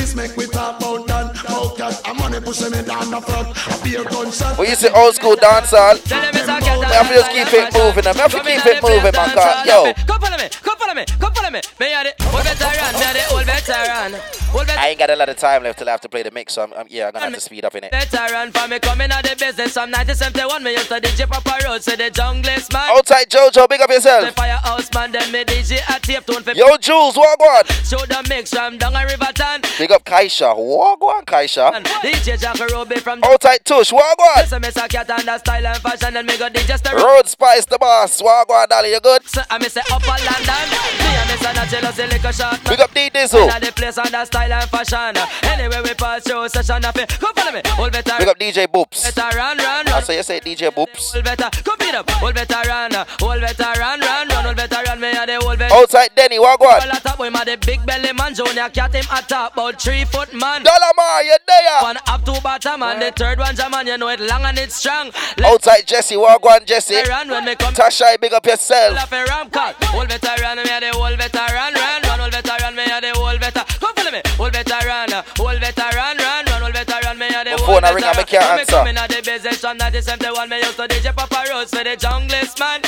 [2.61, 3.49] a money push me down the front.
[3.81, 4.59] A beer gunshot.
[4.59, 8.07] When you say old school dancehall, I have to just keep it moving.
[8.07, 9.31] I have to keep it moving, man.
[9.35, 11.61] 'cause, Yo, Come follow me, come follow me, come follow me.
[11.81, 14.15] Me a the old veteran, me a the old veteran.
[14.55, 14.79] Old veteran.
[14.79, 16.55] I ain't got a lot of time left till I have to play the mix,
[16.55, 17.91] so I'm, I'm- yeah, I'm gonna have to speed up in it.
[17.93, 20.63] Veteran for me coming out the business from 1971.
[20.63, 22.89] Me used to DJ Papa Road, say the junglist man.
[22.91, 24.21] Hold tight, Jojo, big up yourself.
[24.21, 24.35] The yourself.
[24.37, 27.65] firehouse man, then me DJ a tape tune for Yo, Jules, what one?
[27.85, 29.63] Show the mix from down a river town.
[29.79, 31.73] Big up Kaisha, what one, Kaisha?
[32.03, 33.23] DJ Jack Ruby from
[33.65, 34.05] Tush, one?
[34.47, 36.95] So me say cat under style and fashion and me go DJ Star.
[36.95, 39.25] Road Spice, the boss, one, Dolly, you good?
[39.25, 40.69] So I me say upper London.
[41.01, 42.61] Me and son a jealous a liquor shot.
[42.69, 43.45] Big up D Dizzle.
[43.49, 45.17] Inna the place under style and fashion.
[45.49, 47.09] Anyway we pass through session of it.
[47.19, 48.19] Come follow me, old veteran.
[48.19, 49.01] Big up DJ Boops.
[49.05, 50.03] Veteran, run, I run.
[50.05, 51.17] say you say DJ Boops.
[51.17, 52.23] Old veteran, come beat up.
[52.23, 52.93] Old veteran,
[53.23, 54.47] old veteran, run, run.
[54.47, 55.71] Old veteran, me a the veteran.
[55.73, 56.77] Hold tight, Denny, what one?
[56.77, 58.35] Well, I top boy, my the big belly man.
[58.35, 60.63] Junior cat him a top, about three foot man.
[60.63, 61.81] Dollar Mar, you there?
[61.81, 63.87] One up two bottom and the third one German.
[63.87, 65.11] You know it long and it's strong.
[65.41, 66.97] Hold tight, Jesse, what one, Jesse?
[67.09, 67.75] Run when me come.
[67.75, 68.95] Tasha, big up yourself.
[68.95, 69.77] Laugh a ram cut.
[69.95, 71.75] Old veteran, me a the old veteran.
[71.75, 73.65] Run, run, old veteran, me a the old veteran.
[73.81, 75.11] Come follow me, old veteran,
[75.41, 76.17] old veteran.
[76.19, 78.57] Run, run, old veteran, me a the old phone a ring and me can't When
[78.57, 78.77] me answer.
[78.77, 81.97] come in at the business from 1971, me used to DJ Papa Rose for the
[81.97, 82.81] junglist man.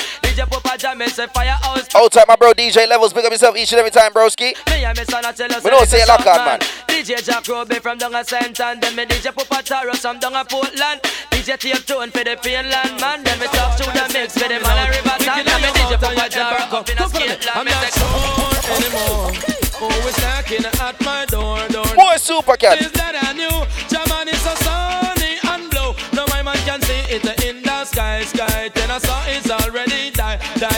[0.47, 1.89] DJ Papa Jam, me say firehouse.
[1.93, 4.55] Hold tight, my bro, DJ Levels, big up yourself each and every time, broski.
[4.71, 6.61] Me and me son a tell us We don't say it's lock on, man.
[6.87, 10.35] DJ Jack Ruby from down a Saint and then me DJ Papa Taros from down
[10.35, 11.01] a Portland.
[11.31, 13.23] DJ Tape Tune for the Finland man.
[13.25, 15.39] Then me talk to the mix for the man a River Town.
[15.39, 17.67] And me DJ Papa Jaro up in a skate I'm land.
[17.67, 19.57] Me not say sure anymore.
[19.83, 21.85] Always knocking at my door, door.
[21.95, 22.81] Boy, super cat.
[22.81, 23.57] Is that I knew?
[23.91, 25.93] German is so sunny and blue.
[26.15, 28.76] No, my man can see it in the sky, sky.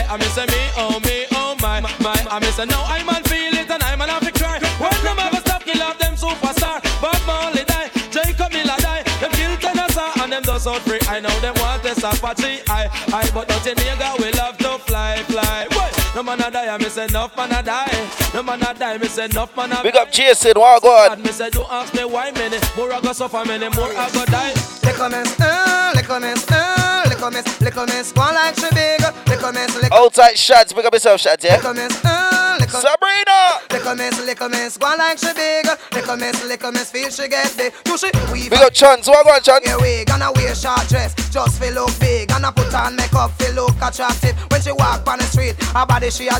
[0.09, 2.17] I miss me, oh me, oh my, my.
[2.31, 4.57] I miss no, I man feel it and I man have to cry.
[4.81, 9.03] When them ever stop kill off them superstar, Bob Marley die, Jacob Miller die.
[9.21, 10.97] Them kill Tennessee and them does out free.
[11.07, 15.21] I know them want this Apache, I, I, but nothing nigga we love to fly,
[15.29, 15.67] fly.
[15.69, 18.09] Boy, no man a die, I miss enough man a die.
[18.33, 21.09] No man a die, miss enough man a Big up Jason, what one?
[21.09, 24.09] God, me say, don't ask me why many more I go suffer, many more I
[24.09, 24.53] go die.
[24.83, 29.01] Little miss, uh, little miss, uh, little miss, little miss, one like she big.
[29.27, 31.57] Little miss, little, Hold tight, shots, big up yourself, shots, yeah?
[31.57, 32.81] little miss, uh, little.
[32.81, 33.61] Sabrina!
[33.69, 35.67] Little miss, little miss, one like she big.
[35.93, 37.71] Little miss, little miss, feel she get big.
[37.83, 38.49] Do she weave?
[38.49, 39.63] Big up Chance, what one, Chance?
[39.63, 42.31] Yeah, wig and a wear short dress, just feel look big.
[42.31, 44.35] And I put on makeup, feel look attractive.
[44.51, 46.39] When she walk on the street, her body she a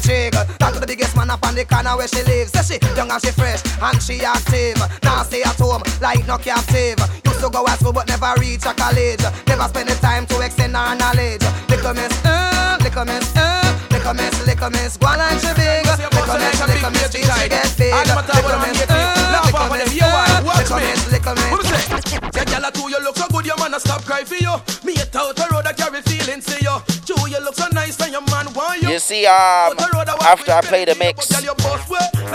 [0.59, 2.51] Talk to the biggest man up on the corner where she lives.
[2.51, 4.77] Say she young and she fresh and she active.
[5.03, 6.99] Now stay at home like no captive.
[7.25, 9.23] Used to go at school but never reach a college.
[9.47, 11.43] Never spend the time to extend her knowledge.
[11.69, 15.85] Little miss, uh, little miss, uh, little miss, little miss, go on like she big.
[15.85, 17.93] Little miss, little miss, feel she get big.
[17.93, 22.09] Little miss, uh, little miss, uh, little miss, little miss.
[22.35, 24.55] Yeah, girl, I too you look so good, your man a stop cry for you.
[24.83, 26.75] Me a out the road, I carry feelings to you.
[27.05, 28.89] Too you look so nice, and your man want you.
[28.89, 29.77] You see, um,
[30.21, 31.27] after I play the mix,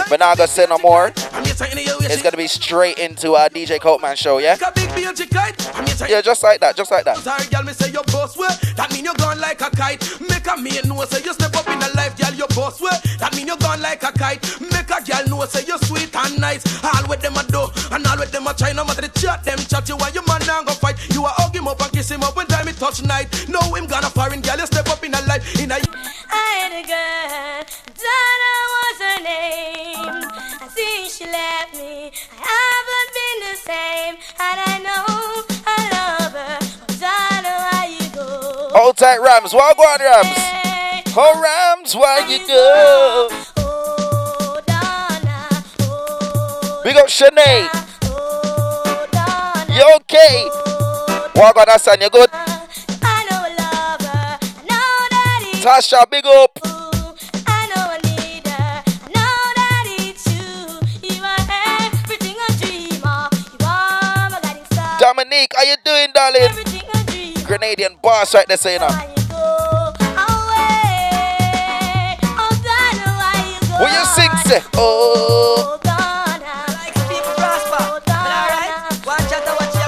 [0.08, 1.12] but now I'm gonna say no more.
[1.16, 4.56] It's gonna be straight into our DJ Coatman show, yeah?
[6.08, 7.18] Yeah, just like that, just like that.
[7.18, 8.48] Sorry, girl, me say you boss way.
[8.76, 10.02] That mean you gone like a kite.
[10.28, 12.96] Make a man know say you step up in the life, girl, you boss way.
[13.18, 14.42] That mean you gone like a kite.
[14.60, 16.64] Make a girl know say you sweet and nice.
[16.84, 18.72] All with them a do, and all with them a try.
[18.72, 20.96] No matter the chat, them chat you want your man now go fight.
[21.12, 23.28] You a hug him up and kiss him up when time it touch night.
[23.48, 25.42] No him gonna foreign girl, you step up in the life.
[25.60, 30.14] In a I had a girl, Donna was her name.
[30.60, 32.10] I see she left me.
[32.40, 35.04] I haven't been the same, and I know
[35.66, 36.58] I love her.
[36.98, 38.70] Donna, why you go?
[38.74, 39.52] Hold tight, Rams.
[39.54, 40.73] Walk on, Rams.
[41.16, 43.28] Oh, Rams, where you go?
[46.82, 47.70] Big up Shanae.
[49.70, 50.48] You okay?
[51.36, 52.28] Walk on that son, you good?
[55.62, 56.58] Tasha, big up.
[64.74, 64.98] That.
[64.98, 66.50] Dominique, how you doing, darling?
[67.46, 69.23] Grenadian boss right there, saying know.
[73.84, 74.62] You sing, say?
[74.74, 75.78] Oh.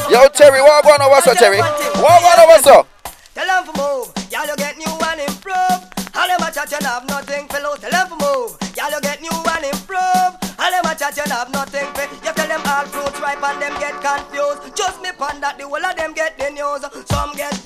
[0.08, 1.58] Yo, Terry, what going what's up, Terry?
[1.58, 2.88] What going what's up?
[3.34, 5.80] Tell them to move, y'all you get new and improve.
[6.14, 7.80] All them a chat you have nothing lose.
[7.80, 10.32] Tell them to move, y'all you get new and improve.
[10.58, 12.06] All them a chat you have nothing for.
[12.24, 14.76] You tell them all fruits ripe and them get confused.
[14.76, 16.84] Just me pon that the whole of them get the news.
[17.10, 17.65] Some get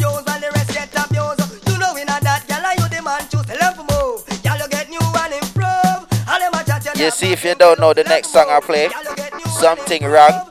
[7.00, 8.88] you see, if you don't know the next song I play,
[9.48, 10.50] something wrong,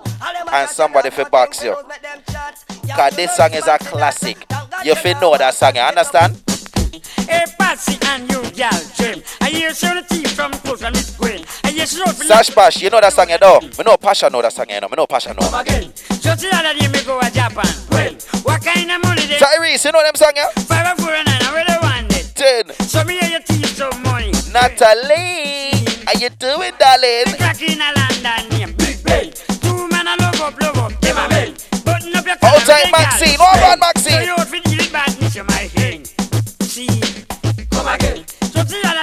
[0.51, 1.75] and somebody for box you.
[2.95, 4.45] Cause this song is a classic.
[4.83, 6.41] You feel know that song, you understand?
[7.27, 9.21] Hey, Patsy and you, gal, Jim.
[9.41, 11.45] I hear she on the teeth from close from Miss Queen.
[11.63, 13.59] I hear wrote for Sash Pash, you know that song, you know?
[13.61, 14.87] Me know Pasha know that song, you know?
[14.89, 15.59] Me know Pasha know.
[15.59, 15.93] again.
[15.95, 17.69] So the other day me go to Japan.
[17.91, 19.37] Well, what kind of money they?
[19.37, 20.49] Tyrese, you know them song, yeah?
[20.65, 22.33] Five and four and nine, I really want it.
[22.35, 22.73] Ten.
[22.87, 24.31] So me hear your teeth some money.
[24.51, 25.78] Natalie,
[26.09, 27.25] how you doing, darling?
[27.37, 29.31] Crack in a London name, Big Ben.
[29.61, 31.53] Two men a love up, love up, them a bell.
[31.85, 33.37] Button up your Hold collar, tight, with the Maxine.
[33.37, 33.45] gal.
[33.45, 36.05] Hold So you out for deal with badness, you my king.
[36.65, 36.89] See,
[37.69, 38.25] come again.
[38.41, 38.98] So the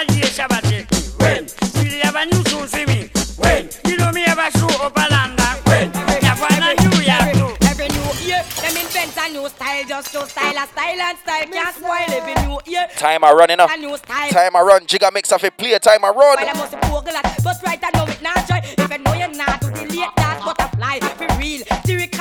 [10.02, 12.86] just to style a style and style can't spoil every new year.
[12.96, 13.66] Time I run, you know?
[13.70, 14.30] A new style.
[14.30, 14.84] Time I run.
[14.84, 15.78] Jigga mix off a play.
[15.78, 16.36] Time I run.
[16.36, 18.60] But I must Google that, but right I know it not joy.
[18.62, 22.15] If you know you're not to the late dance butterfly, be real, lyrical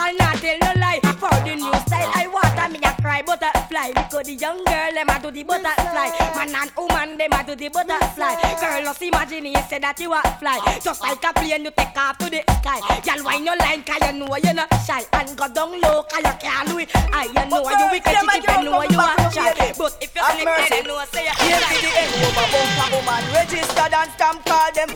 [3.26, 3.92] butterfly.
[3.94, 7.56] Because the young girl them a do the butterfly, man and woman them a do
[7.56, 8.36] the butterfly.
[8.62, 11.98] Girl, just imagine you say that you a fly, just like a plane you take
[11.98, 12.80] off to the sky.
[13.02, 13.84] Girl, why no line?
[13.84, 16.90] 'Cause you know you're not shy, and go down low 'cause you can't do it.
[17.14, 20.36] I you know you wicked if you know you a shy, but if you Have
[20.36, 20.70] slip, mercy.
[20.70, 22.00] then you know say Here you're for the shy.
[22.02, 24.90] end over bumper woman registered and stamp call them.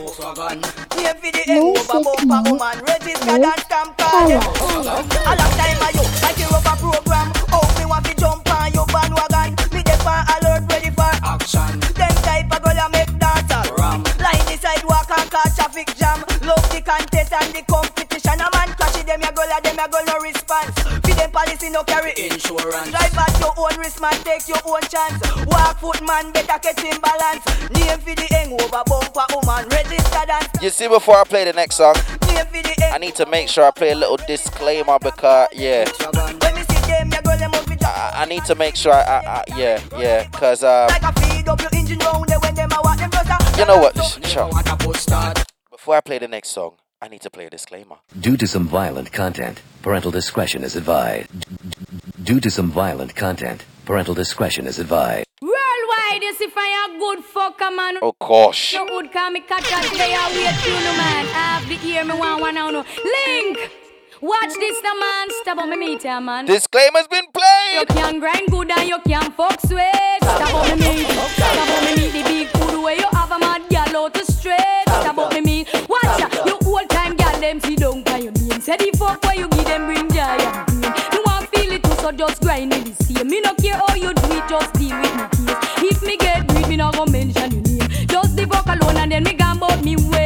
[0.96, 4.40] Here for the end Music over bumper woman registered and stamp call them.
[4.40, 7.32] A long time ago, like you up a program.
[7.90, 9.58] Want to jump on your bandwagon.
[9.74, 11.80] Me dey for alert, ready for action.
[11.98, 13.66] Them type of girl a make dancer.
[14.22, 16.22] Line the sidewalk and cause traffic jam.
[16.46, 18.38] Love the contest and the competition.
[18.38, 20.70] A man crash them a girl a them a girl no response.
[21.02, 22.90] For them policy no carry insurance.
[22.94, 25.18] Drive at your own risk, man, take your own chance.
[25.50, 27.42] Walk foot man, better catch him balance.
[27.74, 31.52] Name for the hang over bumper woman, registered and You see, before I play the
[31.54, 31.96] next song,
[32.30, 32.94] name for the hang.
[32.94, 35.84] I need to make sure I play a little disclaimer because, yeah,
[36.90, 38.92] When me see them, your girl them must be I, I need to make sure
[38.92, 42.38] I, I, I yeah, yeah, because, um, like a feed up your engine round there
[42.40, 43.58] when them a walk them just a.
[43.58, 43.96] you know what?
[44.02, 44.50] Sh- Sure.
[45.70, 47.96] Before I play the next song, I need to play a disclaimer.
[48.18, 51.28] Due to some violent content, parental discretion is advised.
[52.22, 55.24] Due to some violent content, parental discretion is advised.
[55.40, 57.96] Worldwide, you see fire good fucker man.
[58.02, 58.74] Oh, gosh.
[58.74, 61.26] No wood call me cat and stay away tune no man.
[61.26, 62.84] Half the ear me want one now no.
[63.04, 63.70] Link.
[64.22, 65.28] Watch this the man.
[65.40, 66.44] Stop on me meter man.
[66.44, 67.80] Disclaimer's been played.
[67.80, 70.18] You can grind good and you can fuck sweet.
[70.20, 71.06] Stop on me meet.
[71.08, 74.24] Stop on me meet the big food where you have a mad gal out to
[74.30, 74.84] straight.
[74.88, 75.88] Stop on me meet.
[75.88, 76.28] Watch ya.
[76.44, 78.60] You whole time gal them see down by your name.
[78.60, 80.92] Say the fuck where you give them bring joy and pain.
[81.14, 83.26] You want feel it too so just grind it the same.
[83.26, 85.96] Me no care how you do it just deal with me case.
[85.96, 88.06] If me get greed me not gonna mention your name.
[88.06, 90.19] Just the fuck alone and then me about me ways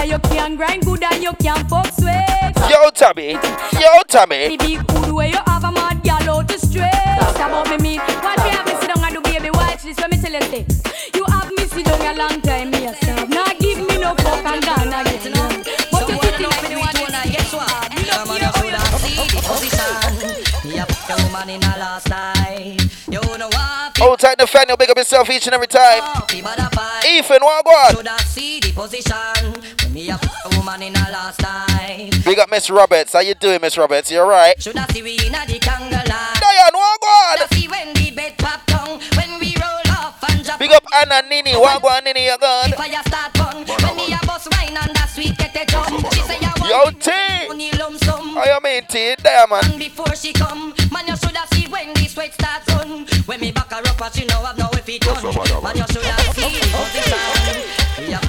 [0.00, 2.56] that you can grind good and you can fuck sweet.
[2.72, 3.36] Yo, Tommy.
[3.76, 4.56] Yo, Tommy.
[4.56, 6.88] Me good way you have a mad girl out the straight.
[7.36, 8.00] About me meat.
[8.24, 10.40] Watch me have me sit down and do baby watch this when me tell you
[10.48, 10.80] this.
[11.14, 13.28] You have me sit down a long time me yourself.
[13.28, 15.64] Now give me no fuck and gone again.
[15.92, 17.92] But you think I me want to guess what?
[17.92, 18.60] Me love you.
[19.50, 20.70] Position.
[20.70, 23.08] Yep, the woman in her last life.
[23.08, 24.00] You know what?
[24.00, 26.00] Old tight Nathaniel, big up yourself each and every time.
[26.02, 26.26] Oh,
[27.06, 27.96] Ethan, what go on?
[27.96, 29.89] Should I see the position?
[30.00, 32.10] Me a f- a woman in a last night?
[32.24, 33.12] Big up Miss Roberts.
[33.12, 34.10] How you doing, Miss Roberts?
[34.10, 34.60] You alright?
[34.62, 36.36] Should I see we in a the kangaroo line?
[36.40, 40.22] Diane, what go Should I see when the bed pop down when we roll off
[40.30, 40.58] and drop?
[40.58, 41.52] Big up Anna Nini.
[41.56, 42.24] What on, Nini?
[42.26, 42.72] You good?
[42.72, 46.00] The fire start burn when me a bust wine and that sweet get a jump.
[46.14, 47.48] She say I want Yo, the T.
[47.48, 48.34] money lump sum.
[48.36, 49.14] How you mean, T?
[49.16, 49.64] Diamond.
[49.68, 53.06] And before she come, man, you shoulda see when the sweat starts run.
[53.26, 55.20] When me back her up, but she know have no if it done.
[55.62, 57.20] Man, you shoulda see the position.
[58.08, 58.20] Yeah,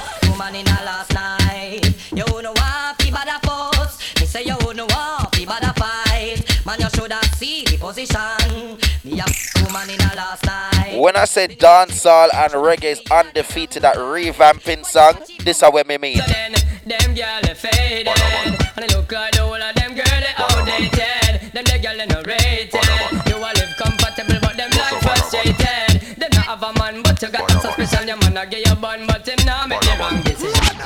[6.72, 8.80] Man, you shoulda see the position.
[9.04, 9.26] Me a
[9.66, 10.98] woman in a last night.
[10.98, 15.98] When I said dancehall and reggae is undefeated at revamping song, this is what me
[15.98, 16.20] mean.
[16.20, 18.08] Them girl they faded.
[18.08, 21.52] And they look like the whole of them girl they outdated.
[21.52, 23.28] Them the girl they no rated.
[23.28, 26.16] You a live comfortable but them life frustrated.
[26.22, 28.76] Them not have a man but you got a suspicion Your man a get you
[28.76, 30.78] bun but him not make the wrong decision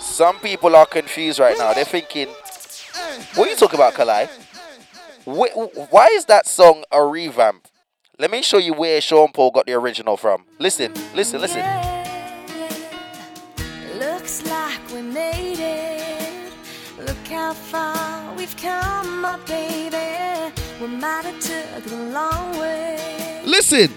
[0.00, 1.74] Some people are confused right now.
[1.74, 2.28] They're thinking,
[3.34, 4.26] what are you talking about, Kali?
[5.24, 7.68] Why is that song a revamp?
[8.18, 10.44] Let me show you where Sean Paul got the original from.
[10.58, 11.62] Listen, listen, listen.
[13.98, 16.52] Looks like we made it.
[17.06, 20.54] Look how far we've come, my baby.
[20.80, 23.42] We might have took the long way.
[23.44, 23.92] Listen.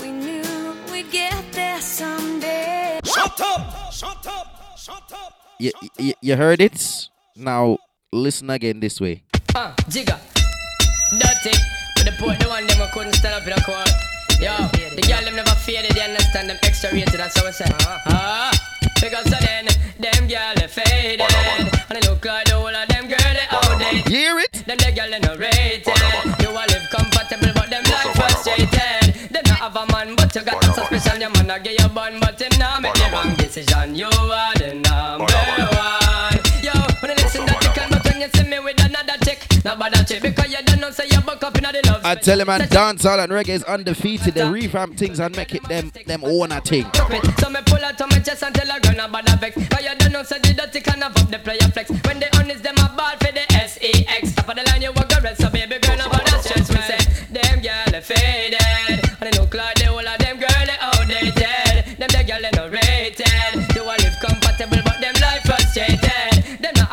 [0.00, 3.00] We knew we'd get there someday.
[3.04, 3.92] Shut up!
[3.92, 4.78] Shut up!
[4.78, 5.34] Shut up!
[5.58, 7.08] You, you, you heard it?
[7.34, 7.78] Now
[8.12, 9.22] listen again this way.
[9.54, 10.18] Uh, Jigga.
[11.18, 11.54] Dirty
[11.96, 13.88] With the poor the one them who couldn't stand up in a court.
[14.40, 14.52] Yo,
[14.94, 17.64] the girl them never faded They understand them extra rated That's how I say
[18.06, 18.50] Ah,
[19.00, 19.66] because of then
[19.98, 21.20] Them girl they faded.
[21.88, 24.10] And they look like the whole of them girl they outdated.
[24.12, 24.52] You hear it?
[24.66, 25.86] Them the girl they no rated.
[26.42, 29.30] You a live comfortable but them life frustrated.
[29.32, 31.88] Them not have a man but you got a suspicion Your man a get you
[31.88, 33.94] bun but him not make the wrong decision.
[33.94, 35.75] You are the number one
[39.66, 42.00] another chick Not bother Because you don't know say you buck up in the love.
[42.04, 44.34] I tell him, man, dancehall and reggae is undefeated.
[44.34, 46.86] They revamp things and make it them them own a thing.
[47.38, 49.56] So me pull out on my chest and tell a girl no bother vex.
[49.68, 51.90] Cause you don't know say the dirty can have up the player flex.
[52.04, 55.12] When they honest them a ball for the S-E-X Top of the line you walk
[55.12, 56.98] a rest So baby girl no bother stress Me say.
[57.30, 58.65] Them girl faded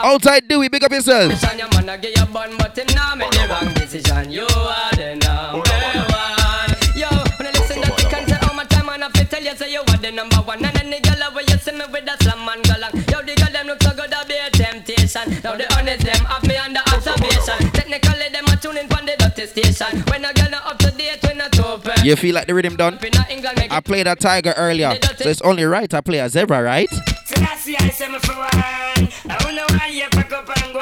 [0.03, 1.31] Outside Dewey, big up yourself.
[1.31, 4.29] Decision, your man a get your bun, but him nah make the wrong decision.
[4.31, 6.71] You are the number one.
[6.91, 7.07] Yo,
[7.39, 9.55] when I listen that you can tell all my time, and I fi tell you
[9.55, 10.59] say you are the number one.
[10.65, 12.75] And any girl where you see me with a slam and go.
[13.15, 15.39] Yo, the girl them look so good, I be a temptation.
[15.39, 17.71] Now the honest them have me under observation.
[17.71, 20.03] Technically them a tuning from the dirty station.
[20.11, 22.03] When a girl not up to date, when not open.
[22.03, 22.95] You feel like the rhythm done?
[22.95, 26.01] Up in a England, make I played a tiger earlier, so it's only right I
[26.01, 26.91] play a zebra, right?
[27.43, 28.47] So that's the I say me for one.
[28.53, 30.81] I don't know why you pack up and go.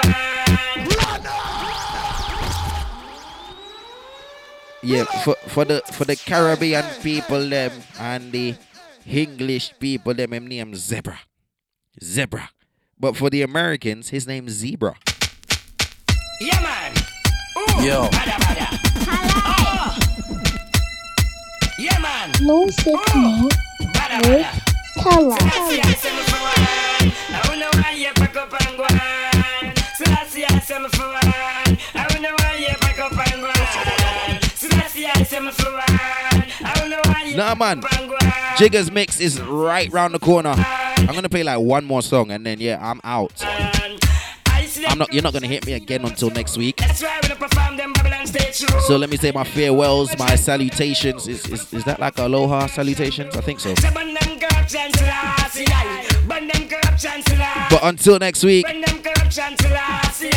[4.83, 8.55] Yeah, for for the for the Caribbean people them and the
[9.05, 11.19] English people them him name zebra,
[12.03, 12.49] zebra.
[12.99, 14.95] But for the Americans, his name's zebra.
[16.41, 16.93] Yeah, man.
[17.81, 18.05] Yo.
[18.09, 18.67] Bada, bada.
[19.49, 19.97] Oh.
[21.79, 22.29] Yeah, man.
[22.41, 23.49] No Signal
[23.79, 24.70] with Kali.
[25.03, 25.09] You
[37.37, 37.81] Nah, man.
[38.57, 40.53] Jigga's mix is right round the corner.
[40.55, 43.43] I'm gonna play like one more song and then yeah, I'm out.
[43.43, 45.11] I'm not.
[45.11, 46.79] You're not gonna hit me again until next week.
[48.85, 51.27] So let me say my farewells, my salutations.
[51.27, 53.35] Is is, is that like aloha salutations?
[53.35, 53.73] I think so.
[57.69, 60.29] But until next week, to.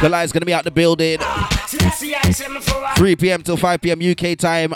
[0.00, 1.20] Kali's gonna be out the building.
[1.20, 2.94] So that's the I say me for one.
[2.96, 3.42] 3 p.m.
[3.42, 3.98] till 5 p.m.
[4.00, 4.74] UK time,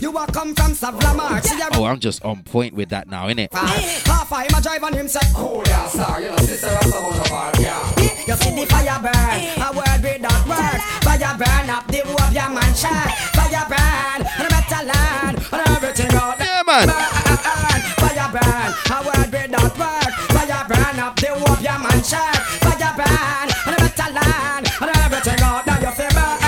[0.00, 1.44] You a come from Savla March.
[1.72, 3.52] Oh, I'm just on point with that now, innit?
[3.52, 6.96] half a him a drive on him say, "Oh yeah, sir, you know sister Rasta
[6.96, 9.58] on the bar, yeah." You see the fire burn, eh.
[9.58, 10.82] a word without words.
[11.02, 13.10] Fire burn up the whole of your man shirt.
[13.34, 16.46] Fire burn, and a better land, and everything out there.
[16.46, 16.86] Yeah, man.
[16.86, 20.14] Burn, fire burn, a word without words.
[20.30, 22.38] Fire burn up the whole of your man shirt.
[22.62, 25.82] Fire burn, and a better land, and everything out there.
[25.82, 26.38] You feel burn.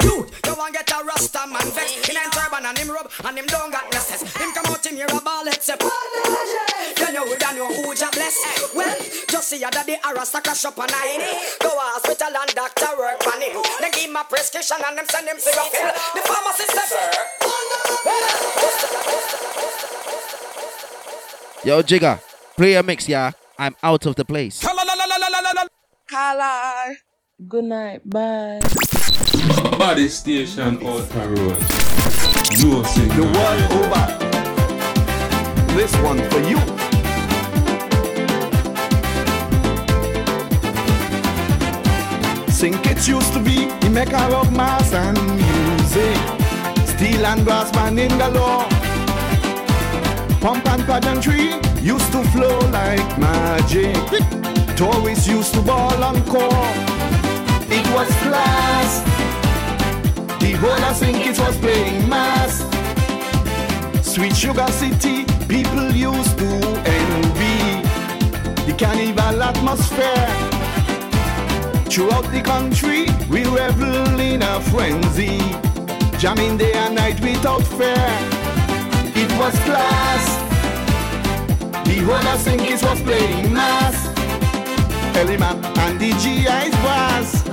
[0.00, 3.36] Dude, you want get a Rasta man vex in a turban and him rub and
[3.36, 4.24] him don't got no sense.
[4.40, 6.73] Him come out in here a ball head say, You
[7.14, 8.36] know we don't who ja bless.
[8.44, 8.98] Eh, well,
[9.30, 11.20] just see that the Rasta crash up on a him.
[11.62, 13.62] Go to hospital and doctor work on him.
[13.80, 15.92] Then give him a prescription and them send him syrup pill.
[16.14, 17.10] The pharmacist say,
[21.64, 22.20] Yo, Jigga,
[22.56, 23.30] play a mix, yeah.
[23.58, 24.60] I'm out of the place.
[26.10, 26.96] Kali.
[27.48, 28.00] Good night.
[28.08, 28.60] Bye.
[29.78, 31.58] Body station out the road.
[32.60, 33.16] No signal.
[33.16, 34.06] The world over.
[35.74, 36.83] This one for you.
[42.64, 46.16] Sink it used to be the mecca of mass and music.
[46.88, 48.64] Steel and brass band in galore.
[50.40, 53.94] Pump and pageantry used to flow like magic.
[54.78, 56.70] Tourists used to ball on core.
[57.68, 58.92] It was class.
[60.40, 62.64] The whole of Sink it was playing mass.
[64.00, 66.50] Sweet Sugar City, people used to
[66.96, 67.82] envy
[68.64, 70.53] the carnival atmosphere.
[71.94, 75.38] Throughout the country, we revel in a frenzy,
[76.18, 77.94] jamming day and night without fear.
[79.14, 80.26] It was class.
[81.86, 84.08] The whole Sinkis was playing mass.
[85.14, 87.44] Eliman and the GI's brass.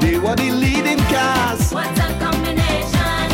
[0.00, 1.74] They were the leading cast.
[1.74, 3.32] What a combination.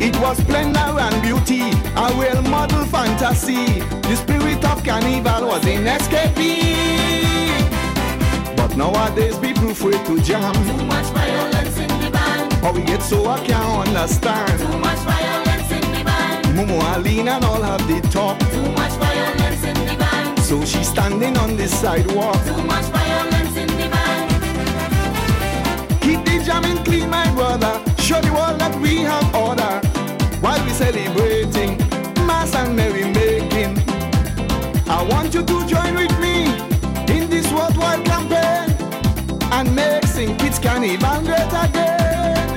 [0.00, 3.82] It was splendor and beauty, a well model fantasy.
[4.08, 5.66] The spirit of carnival was.
[5.66, 5.84] But
[8.76, 10.52] nowadays people afraid to jam.
[10.52, 12.52] Too much violence in the band.
[12.62, 14.58] How we get so I can't understand.
[14.60, 16.46] Too much violence in the band.
[16.56, 18.38] Momo Aline and all have the talk.
[18.50, 20.38] Too much violence in the band.
[20.40, 22.42] So she's standing on the sidewalk.
[22.44, 24.30] Too much violence in the band.
[26.02, 27.82] Keep the jamming clean, my brother.
[27.98, 29.80] Show the world that we have order.
[30.40, 31.78] While we celebrating
[32.26, 33.74] mass and merrymaking.
[34.88, 36.15] I want you to join with
[40.16, 40.38] St.
[40.38, 42.48] Kitts Carnival great again.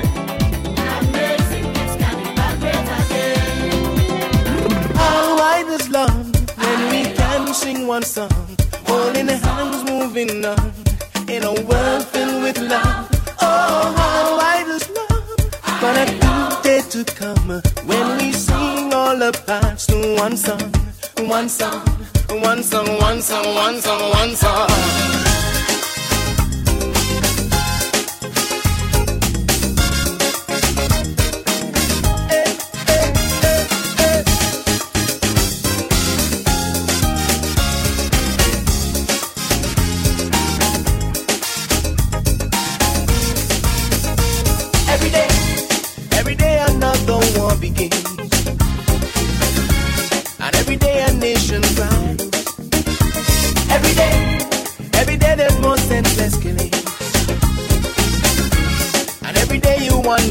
[1.49, 1.67] St.
[1.75, 3.75] Kitts Carnival great again.
[4.95, 8.31] How wide is love when we can sing one song,
[8.87, 10.71] holding hands, moving on
[11.27, 13.09] in a world filled with love.
[13.41, 15.27] Oh, how wide is love,
[15.81, 20.71] but a good day to come when we sing all our parts to one song,
[21.27, 21.81] one song,
[22.29, 24.69] one song, one song, one song, one song.
[24.69, 25.28] Every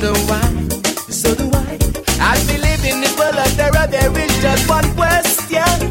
[0.01, 0.68] why.
[1.11, 1.78] So do I.
[2.20, 5.90] As we live in this world of terror, there is just one question.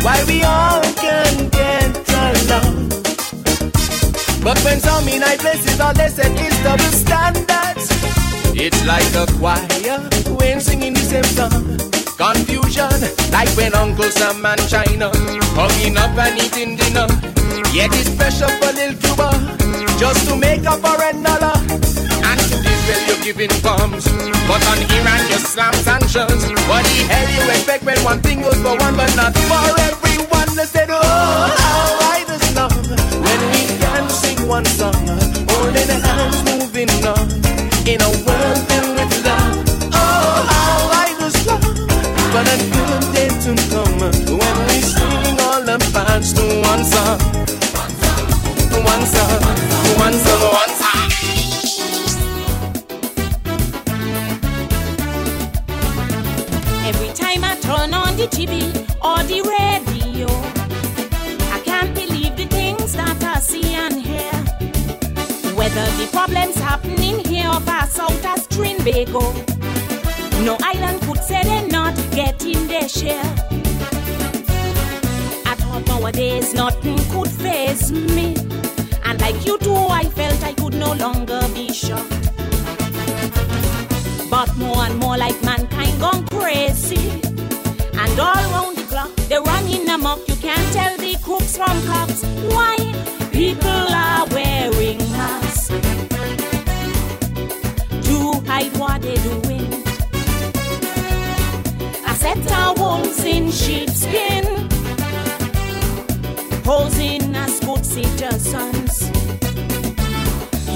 [0.00, 2.88] Why we all can get along.
[4.42, 7.92] But when some in high places, all they said is double standards.
[8.56, 10.00] It's like a choir
[10.38, 11.76] when singing the same song.
[12.16, 12.88] Confusion,
[13.32, 15.10] like when Uncle Sam and China
[15.52, 17.06] hugging up and eating dinner.
[17.74, 19.28] Yet it's pressure for little Cuba.
[19.98, 21.95] just to make up for a
[22.86, 24.06] Israel you're giving bombs,
[24.46, 26.46] but on Iran you slam sanctions.
[26.70, 30.54] What the hell you expect when one thing goes for one but not for everyone?
[30.54, 32.70] They said, oh, how right is love
[33.26, 34.94] when we can sing one song,
[35.50, 37.26] holding hands, moving on
[37.90, 39.66] in a world filled with love.
[39.90, 41.66] Oh, how right is love,
[42.30, 43.98] but a good day to come
[44.30, 47.18] when we sing all the parts to one song,
[48.78, 49.42] one song,
[49.98, 50.85] one song, one song.
[50.85, 50.85] Every
[58.26, 58.72] the TV
[59.04, 60.26] or the radio,
[61.52, 64.32] I can't believe the things that I see and hear.
[65.54, 69.22] Whether the problems happening here or pass out as Trinbago,
[70.44, 73.22] no island could say they're not getting their share.
[75.46, 78.34] I thought nowadays nothing could face me,
[79.04, 82.10] and like you too, I felt I could no longer be shocked.
[84.30, 87.25] But more and more like mankind gone crazy.
[88.18, 90.26] And all round the clock, they're running amok.
[90.26, 92.24] You can't tell the crooks from cops.
[92.48, 92.76] Why?
[93.30, 95.68] People are wearing masks
[98.08, 99.70] to hide what they're doing.
[102.06, 104.44] I set our wolves in sheepskin,
[106.64, 109.10] posing as good citizens.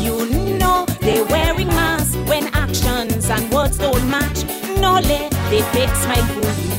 [0.04, 0.28] You
[0.58, 4.44] know they're wearing masks when actions and words don't match.
[4.78, 6.69] No let they smile for you.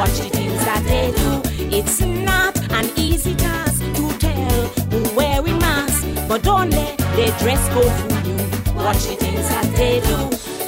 [0.00, 1.76] Watch the things that they do.
[1.76, 7.62] It's not an easy task to tell who wearing masks, but don't let their dress
[7.74, 8.36] go fool you.
[8.76, 10.16] Watch the things that they do.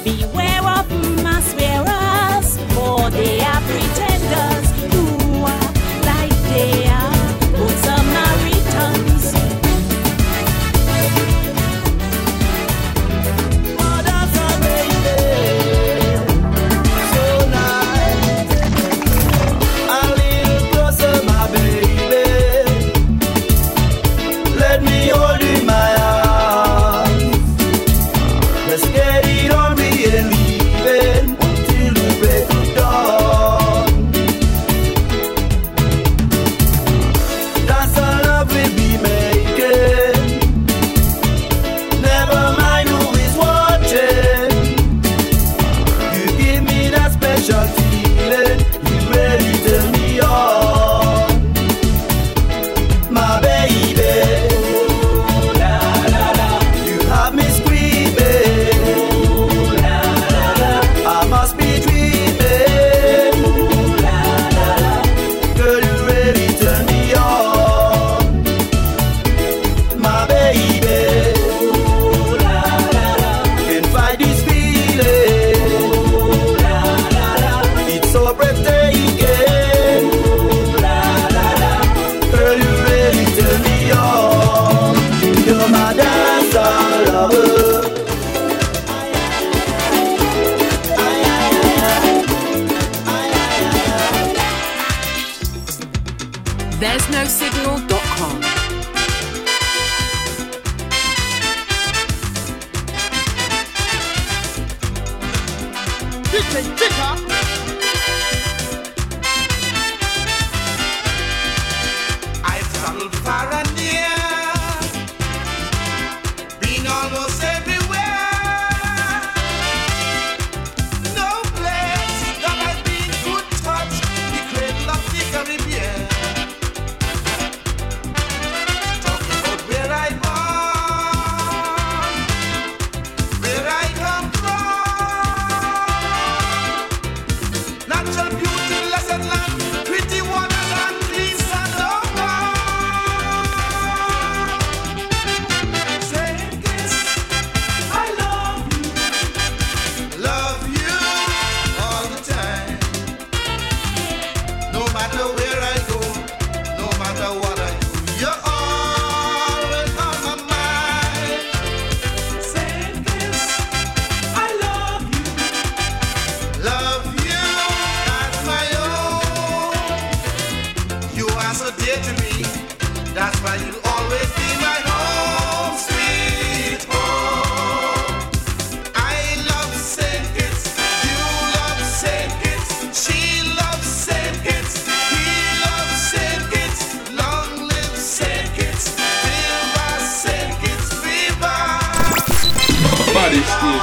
[0.03, 0.61] Beware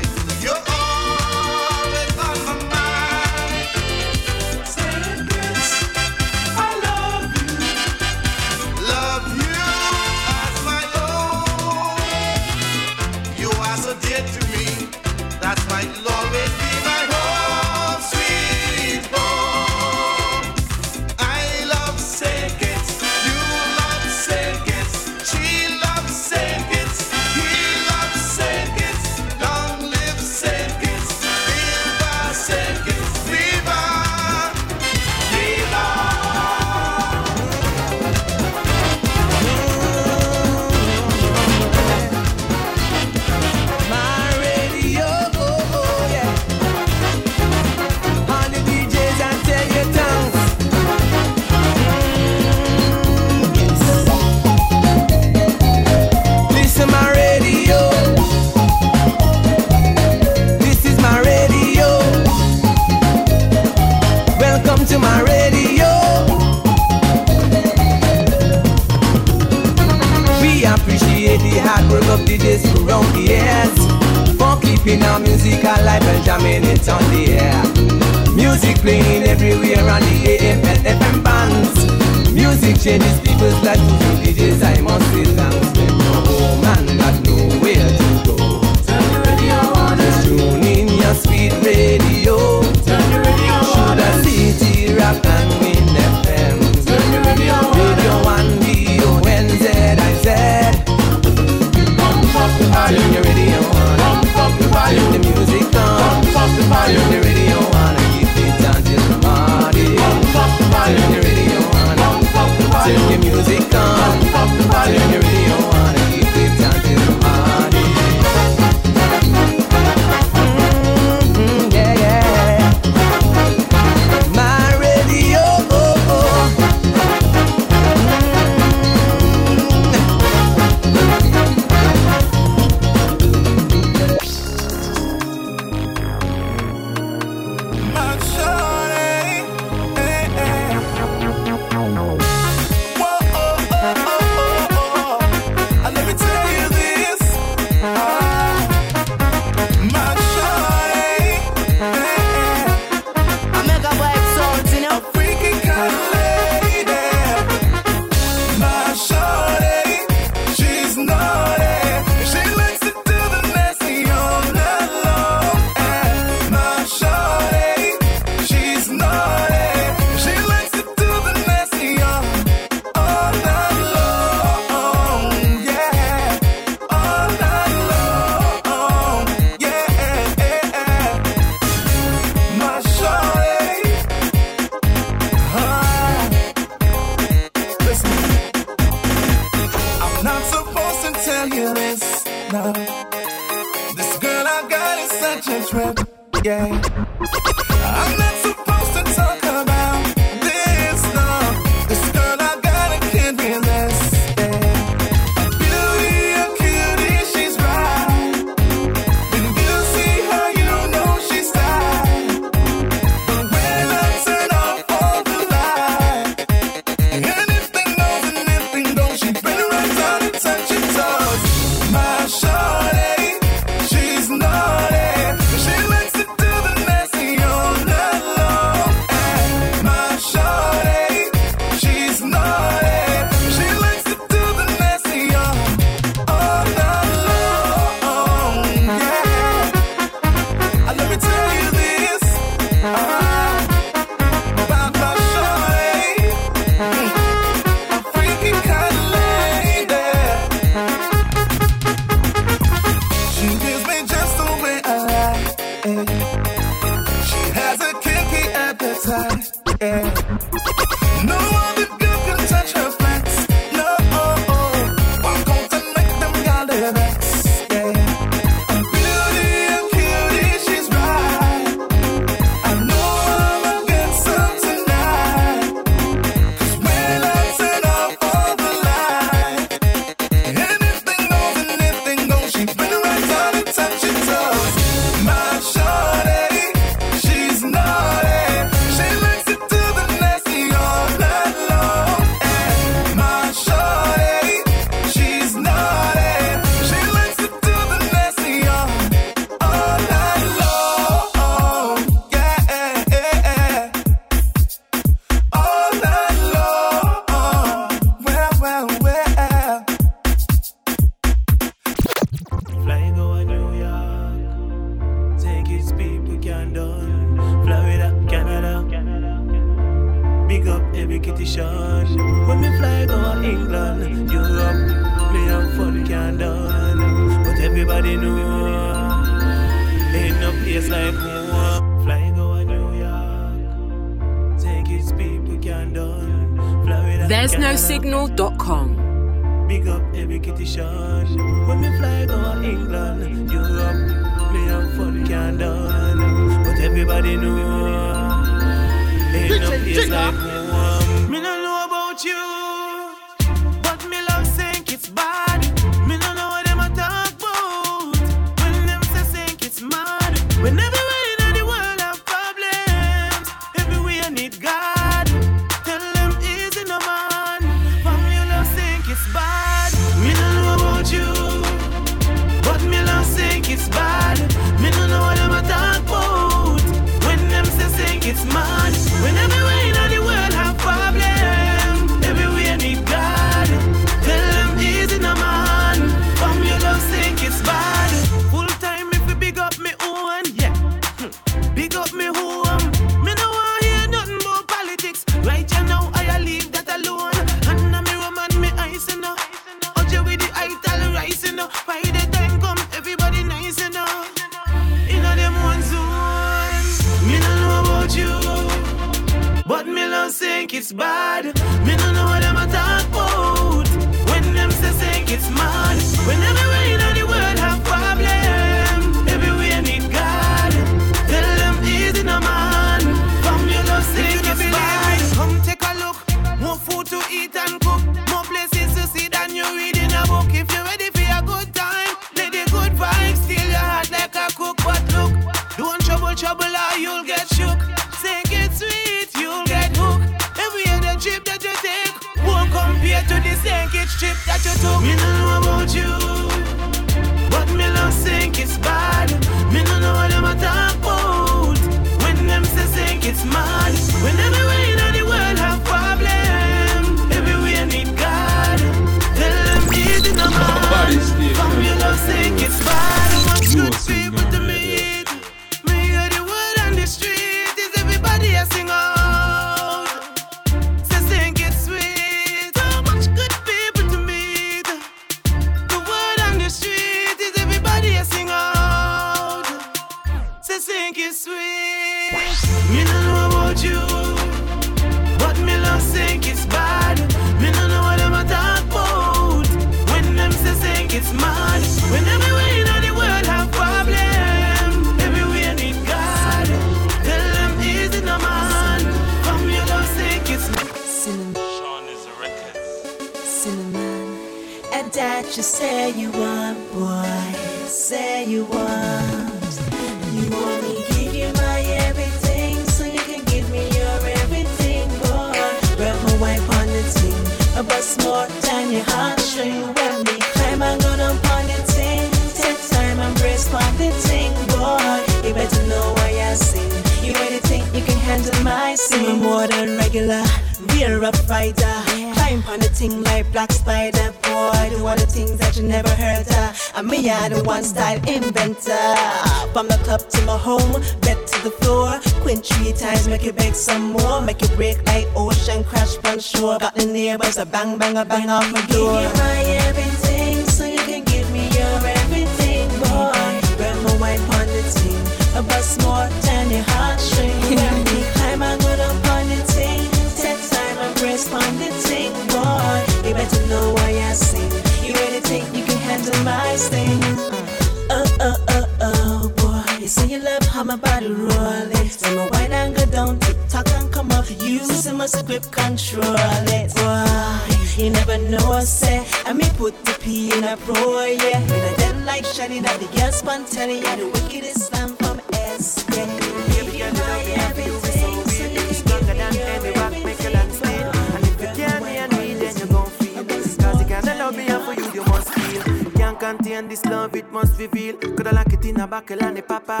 [596.40, 598.16] Contain this love, it must reveal.
[598.16, 600.00] Coulda like it in a buckle and a papa.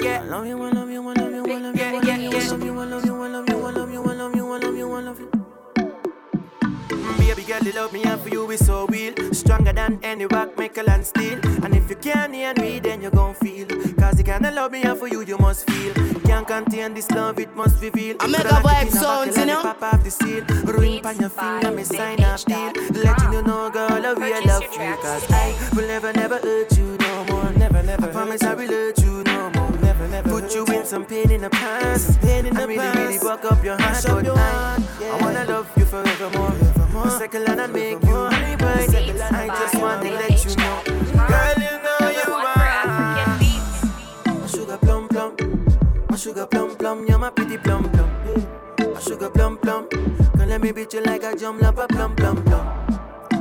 [0.00, 2.06] Yeah, I love you, I love you, I love you, I love you, I love
[2.06, 3.55] you, I love you, I love you, I love you,
[7.56, 9.14] girl, you love me and for you is so real.
[9.32, 11.38] Stronger than any rock, make a land steel.
[11.64, 13.66] And if you can't hear me, then you gon' feel.
[13.94, 15.94] Cause you can't love me and for you, you must feel.
[16.24, 18.16] Can't contain this love, it must reveal.
[18.20, 19.62] I make Coulda a vibe it in a sounds, you know?
[19.62, 20.44] Pop off the seal.
[20.64, 22.72] Ring on your finger, me sign off deal.
[22.90, 24.96] Letting you know, girl, I real love you.
[25.02, 27.50] Cause I will never, never hurt you no more.
[27.52, 28.08] Never, never.
[28.08, 29.70] I promise I will hurt you no more.
[29.80, 30.28] Never, never.
[30.28, 32.06] Put you in some pain in the past.
[32.06, 32.98] Some pain in the I really, past.
[32.98, 34.04] really buck up your heart.
[34.04, 36.75] But I, I wanna love you forevermore.
[36.96, 37.18] Forevermore.
[37.18, 38.62] Second line and make you bright.
[39.32, 40.82] I just want to let you know.
[41.28, 42.86] Girl, you know you are.
[44.40, 45.36] My sugar plum plum.
[46.08, 47.06] My sugar plum plum.
[47.06, 48.10] You're my pretty plum plum.
[48.94, 49.88] My sugar plum plum.
[49.88, 52.66] Girl, let me beat you like a drum love a plum plum plum.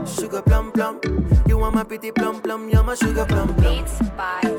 [0.06, 0.99] Sugar plum plum.
[1.48, 2.69] You want my pretty plum plum.
[2.69, 3.86] You're my sugar plum plum.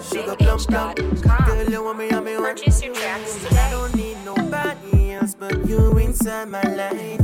[0.03, 0.95] Sugar plum plum.
[0.95, 2.37] Girl, you want me, I'm me.
[2.37, 3.57] Purchase your tracks today.
[3.59, 7.17] I don't need nobody else but you inside my life.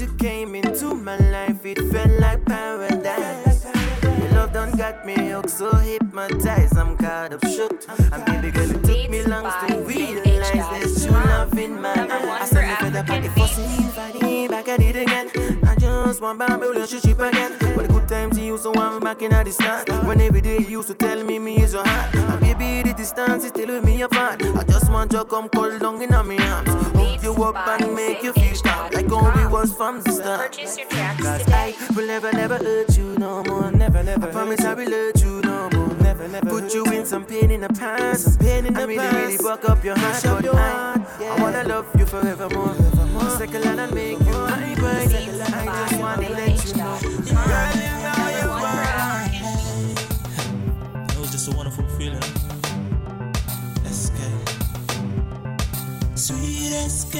[0.00, 3.66] You came into my life, it felt like paradise.
[4.02, 6.78] Your love done got me hooked, so hypnotized.
[6.78, 7.84] I'm caught up, shook.
[8.10, 12.10] And baby girl, it took me long to realize there's true love in my eyes.
[12.24, 15.58] I said me at the fussing, fighting back at it again.
[15.66, 17.58] I just want my relationship again.
[17.76, 19.88] But the good times you used to want me back in the start.
[20.04, 22.14] When every day you used to tell me me is your heart.
[22.14, 24.42] And baby, the distance is still with me apart.
[24.42, 26.70] I just want you to come cold down in my arms.
[26.96, 28.90] Hold you up and make you feel strong.
[28.92, 30.52] Like how we was from the start.
[30.52, 31.74] Purchase your tracks today.
[31.78, 33.70] I will never, never hurt you no more.
[33.70, 34.28] Never, never.
[34.28, 35.89] I promise I will hurt you no more.
[36.10, 36.50] Never, never.
[36.50, 38.24] Put you in some pain in the past.
[38.24, 39.16] Some pain in the I really, past.
[39.16, 40.42] really buck up your heart.
[40.42, 42.74] But I, I wanna love you forevermore.
[42.74, 43.30] forevermore.
[43.38, 45.14] Second line and make you my bride.
[45.14, 46.98] I just wanna let you know.
[46.98, 49.22] Girl, you know you are.
[51.10, 52.20] It was just a wonderful feeling.
[53.86, 54.18] SK.
[56.16, 57.14] Sweet SK,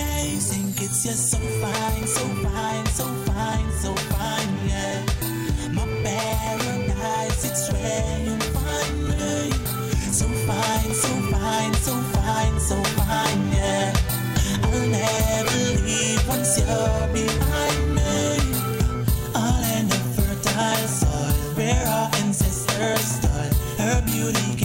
[0.51, 5.07] think it's just so fine, so fine, so fine, so fine, yeah.
[5.71, 8.40] My paradise, it's where you.
[10.13, 13.95] So fine, so fine, so fine, so fine, yeah.
[14.65, 18.37] I'll never leave once you're behind me.
[19.37, 23.55] All in the fertile soil where our ancestors stood.
[23.79, 24.57] Her beauty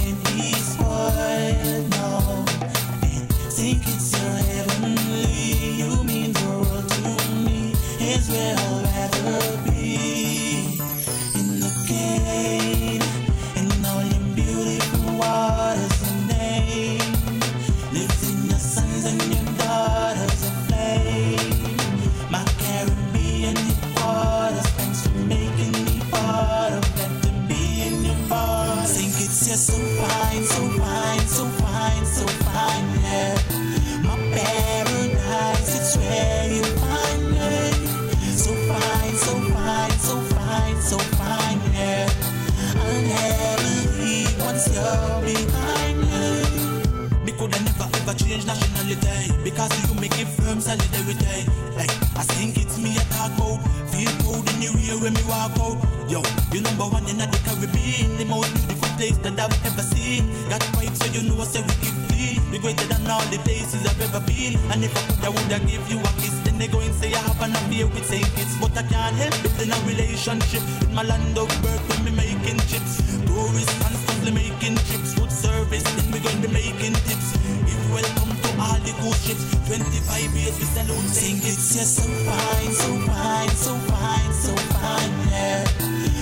[44.95, 47.25] you're behind me.
[47.25, 49.31] Me coulda never ever change nationality.
[49.43, 51.45] Because you make it firm solidarity.
[51.75, 53.59] Like, I think it's me I talk about
[53.91, 55.77] Feel proud in the rear when me walk out.
[56.09, 56.21] Yo,
[56.53, 58.17] you number one in the Caribbean.
[58.17, 60.27] The most beautiful place that I've ever seen.
[60.49, 63.39] Got vibes so you know I say we give free We greater than all the
[63.47, 64.59] places I've ever been.
[64.71, 66.35] And if I coulda woulda give you a kiss.
[66.45, 68.55] Then they go and say I have an affair with Saint Kitts.
[68.59, 70.63] But I can't help it in a relationship.
[70.81, 72.99] With my land of birth when me making chips.
[73.27, 75.13] Tourists constantly making tips.
[75.13, 77.33] Food service, then we to be making tips
[77.67, 82.09] If welcome to all the good ships 25 years we salute Kitts It's just so
[82.25, 85.63] fine, so fine, so fine, so fine, yeah.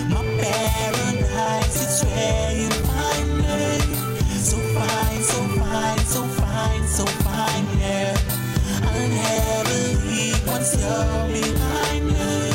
[0.10, 3.80] My paradise, it's where you find me.
[4.40, 8.18] So fine, so fine, so fine, so fine, yeah.
[8.84, 12.54] I'll never leave once you're behind me.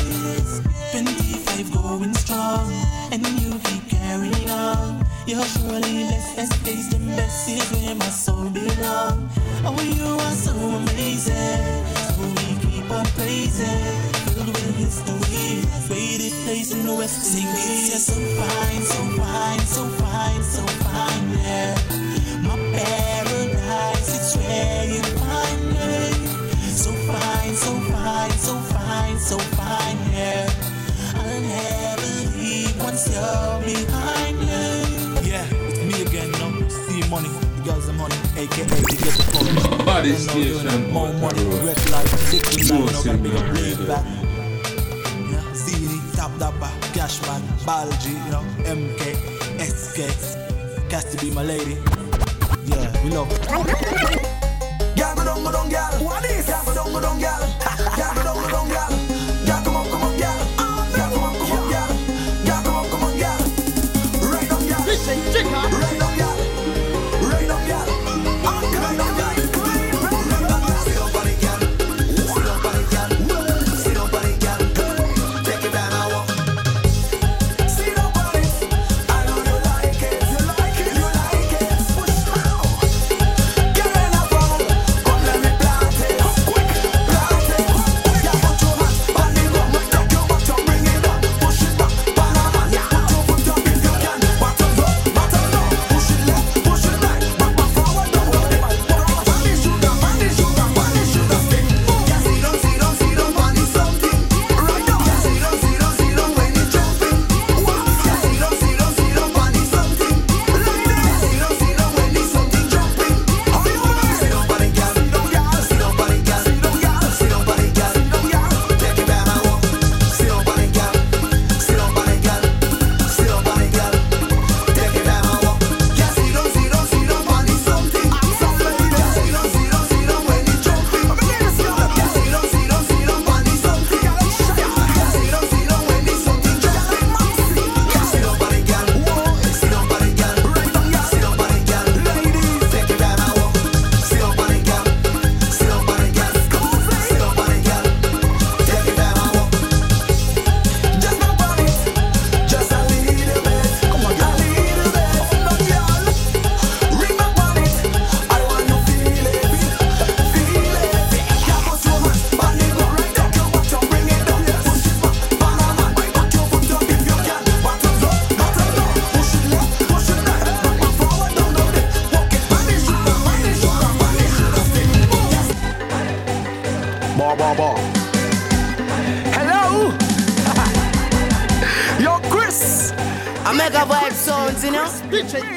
[0.91, 2.71] 25 going strong,
[3.11, 4.98] and you keep carrying on.
[5.29, 9.31] You're surely less as taste and best is where my soul belongs.
[9.63, 11.85] Oh, you are so amazing.
[12.17, 15.61] So we keep on praising filled with history.
[15.87, 21.29] Rated place in the West Sing You're so fine, so fine, so fine, so fine,
[21.45, 21.77] yeah.
[22.41, 26.09] My paradise, it's where you find me.
[26.73, 30.49] So fine, so fine, so fine, so fine, yeah.
[31.13, 34.78] I'll never leave once you're behind me
[37.09, 39.83] money, the girls the money, aka we get the money.
[39.83, 40.91] Body station.
[40.91, 44.05] More money, red light, thick line, know got to be a bleed back.
[45.25, 49.01] Yeah, ZD, Top Dapper, Cashman, Balji, you know, MK,
[49.59, 49.97] SK,
[50.89, 51.77] Casty be my lady.
[52.65, 53.29] Yeah, we love.
[54.95, 56.45] Gal go down, go down, girl, What is?
[56.45, 57.41] Gal go down, go down, girl,
[57.97, 59.08] Gal go down, go down, girl.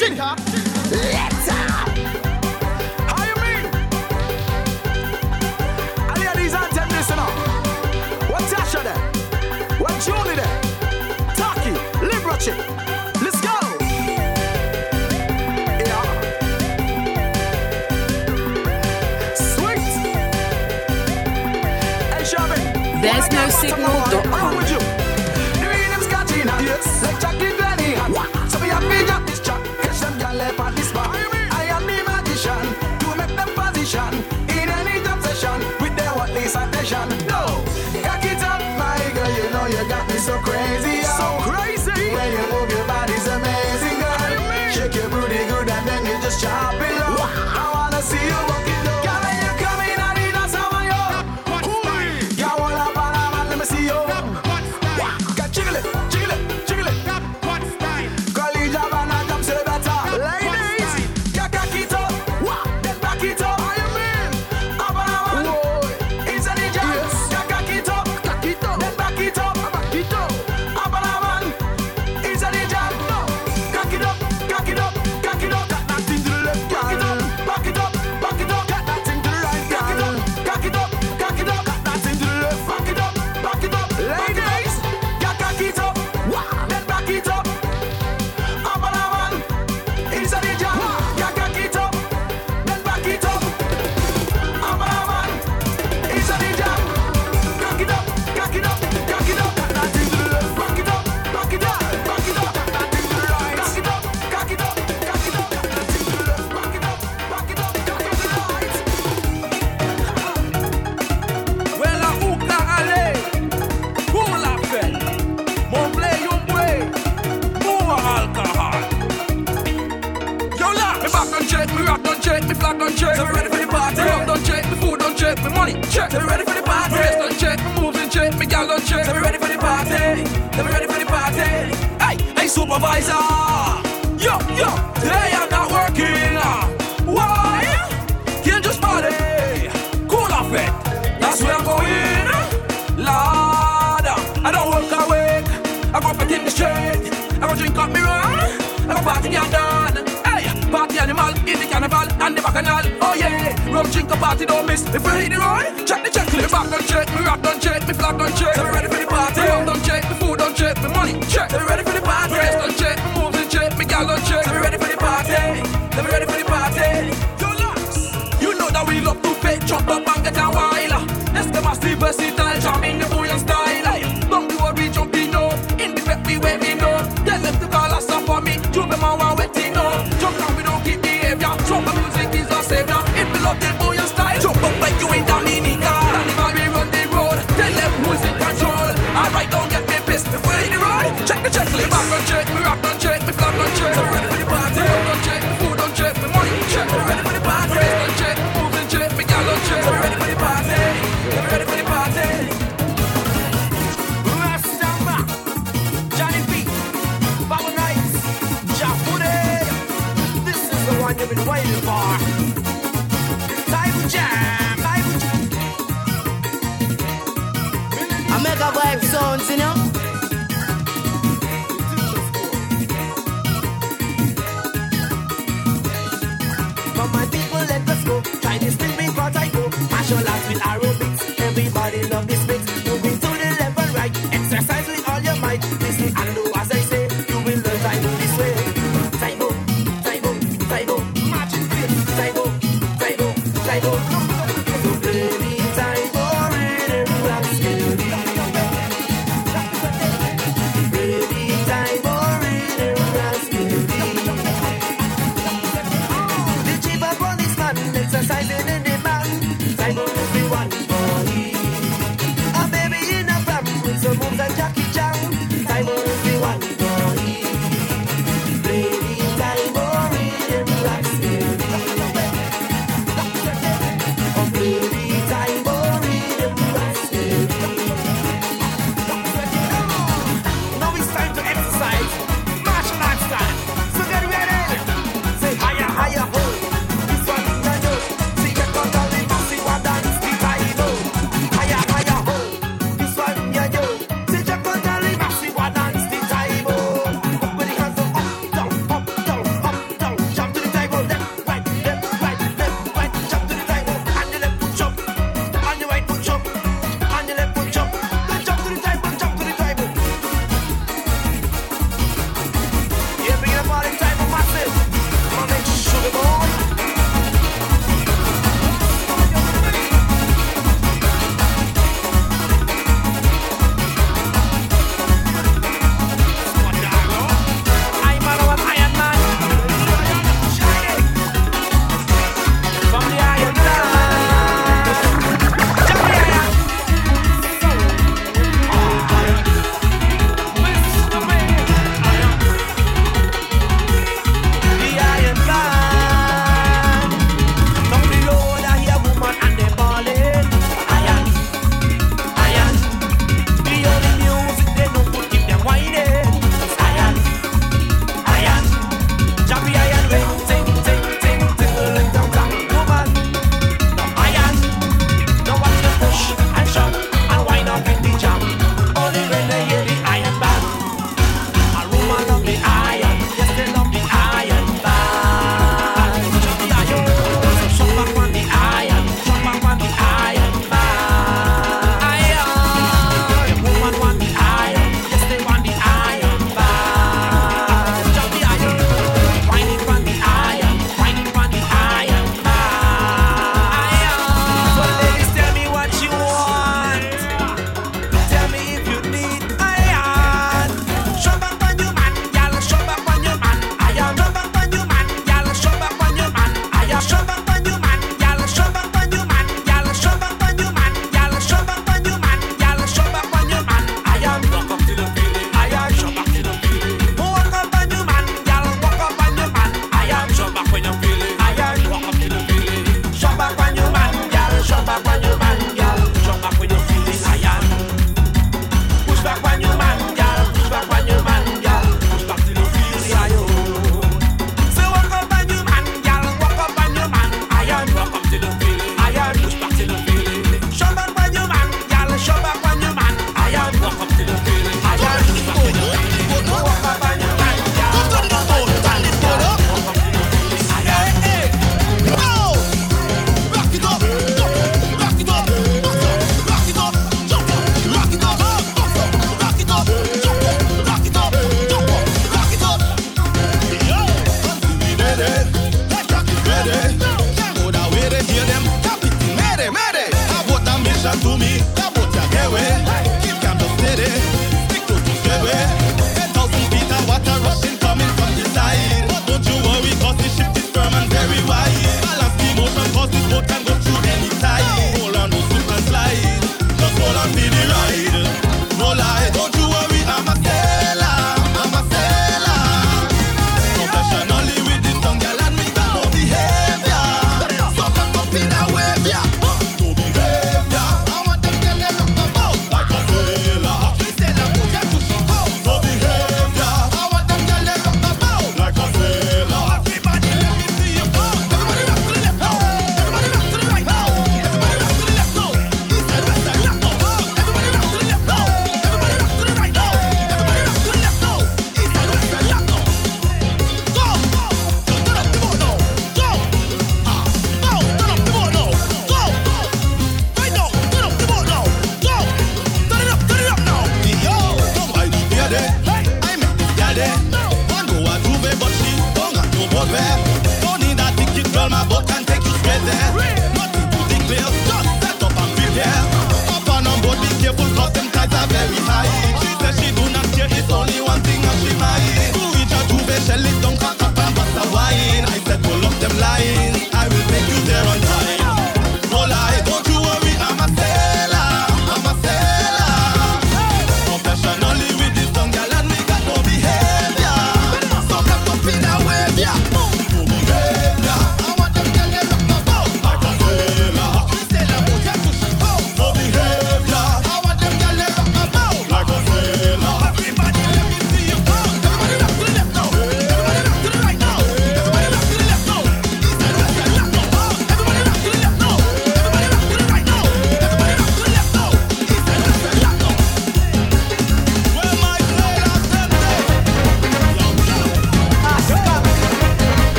[0.00, 0.34] 敬茶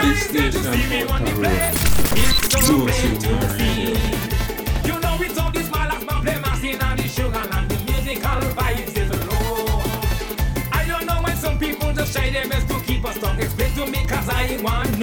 [0.00, 1.74] body stage and fuck a.
[2.66, 3.92] Do what you want to see.
[4.88, 5.68] You know it's all this
[6.22, 6.56] play, my
[6.96, 9.82] the sugar and the musical vibes is low.
[10.72, 13.36] I don't know why some people just try their best to keep us down.
[13.36, 13.86] To
[14.28, 14.98] I want.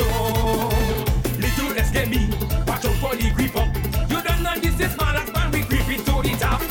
[1.40, 2.30] Little less get me,
[2.68, 3.68] watch out for the up.
[4.10, 4.95] You don't know this is
[6.06, 6.61] to the top.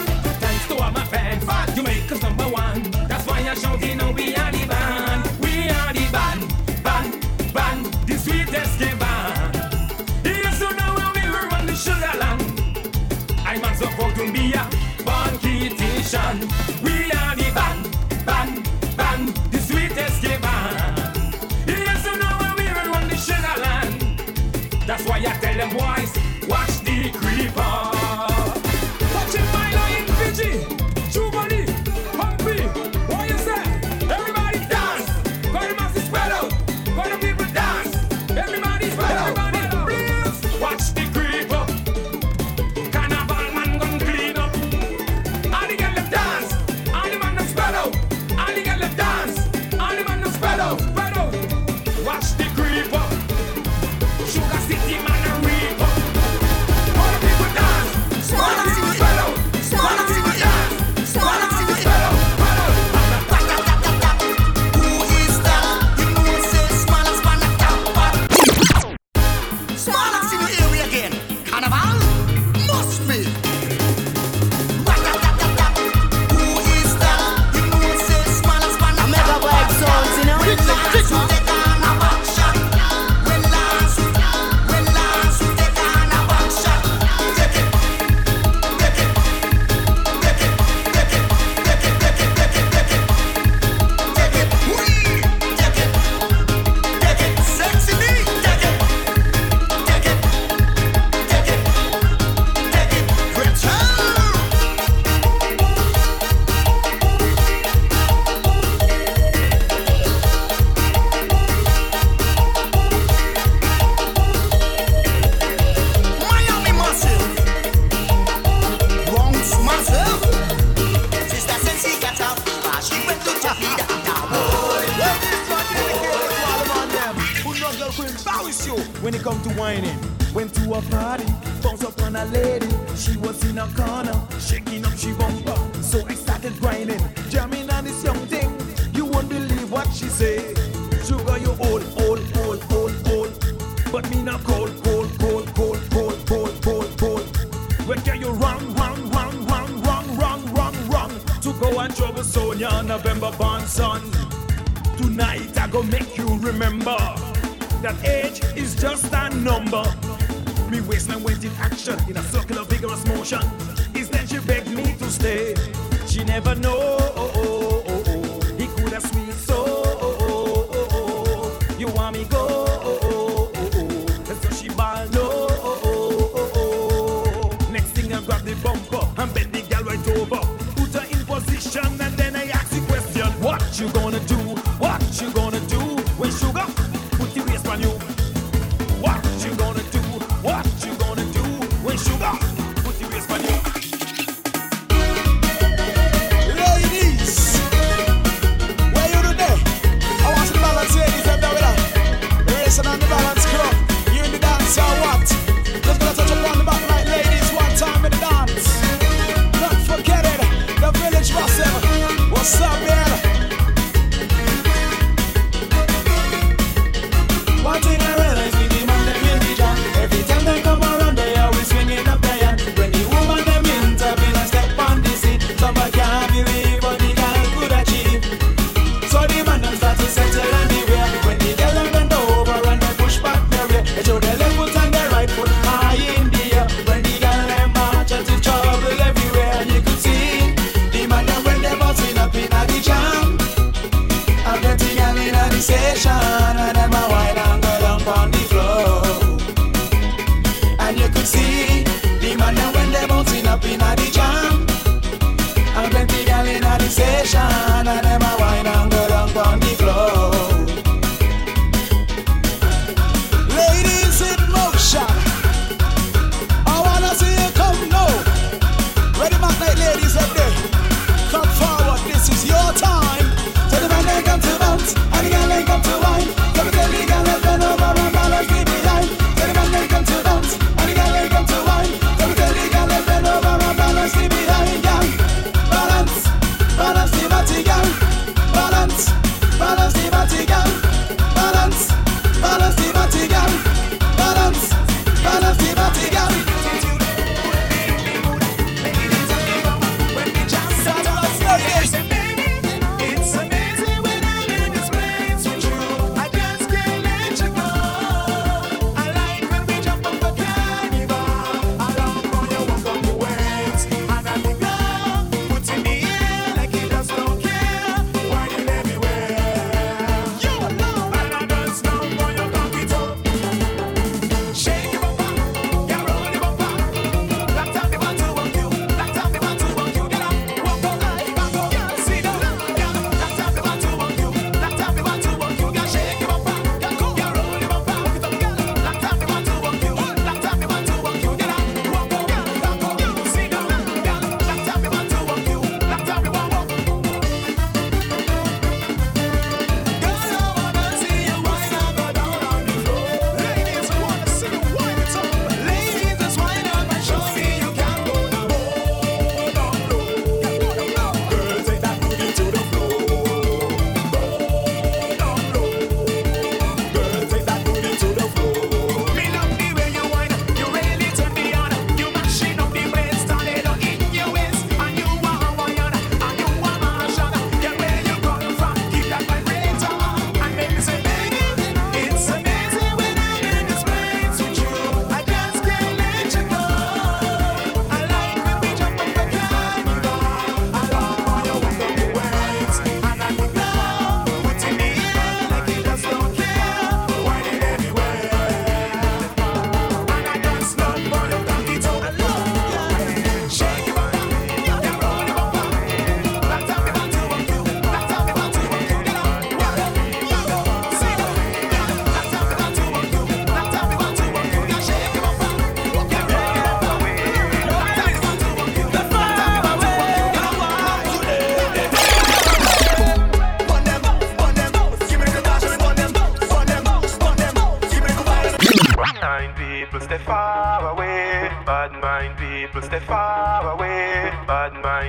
[0.42, 1.44] Thanks to all my fans,
[1.76, 2.82] you make us number one.
[3.08, 4.35] That's why I'm shouting, no, we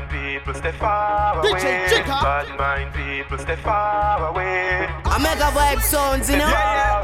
[0.02, 1.60] mind people stay far away.
[1.60, 4.88] DJ Bad mind people stay far away.
[5.06, 5.18] I
[5.58, 6.48] vibe sounds, you know.
[6.48, 6.97] Yeah, yeah.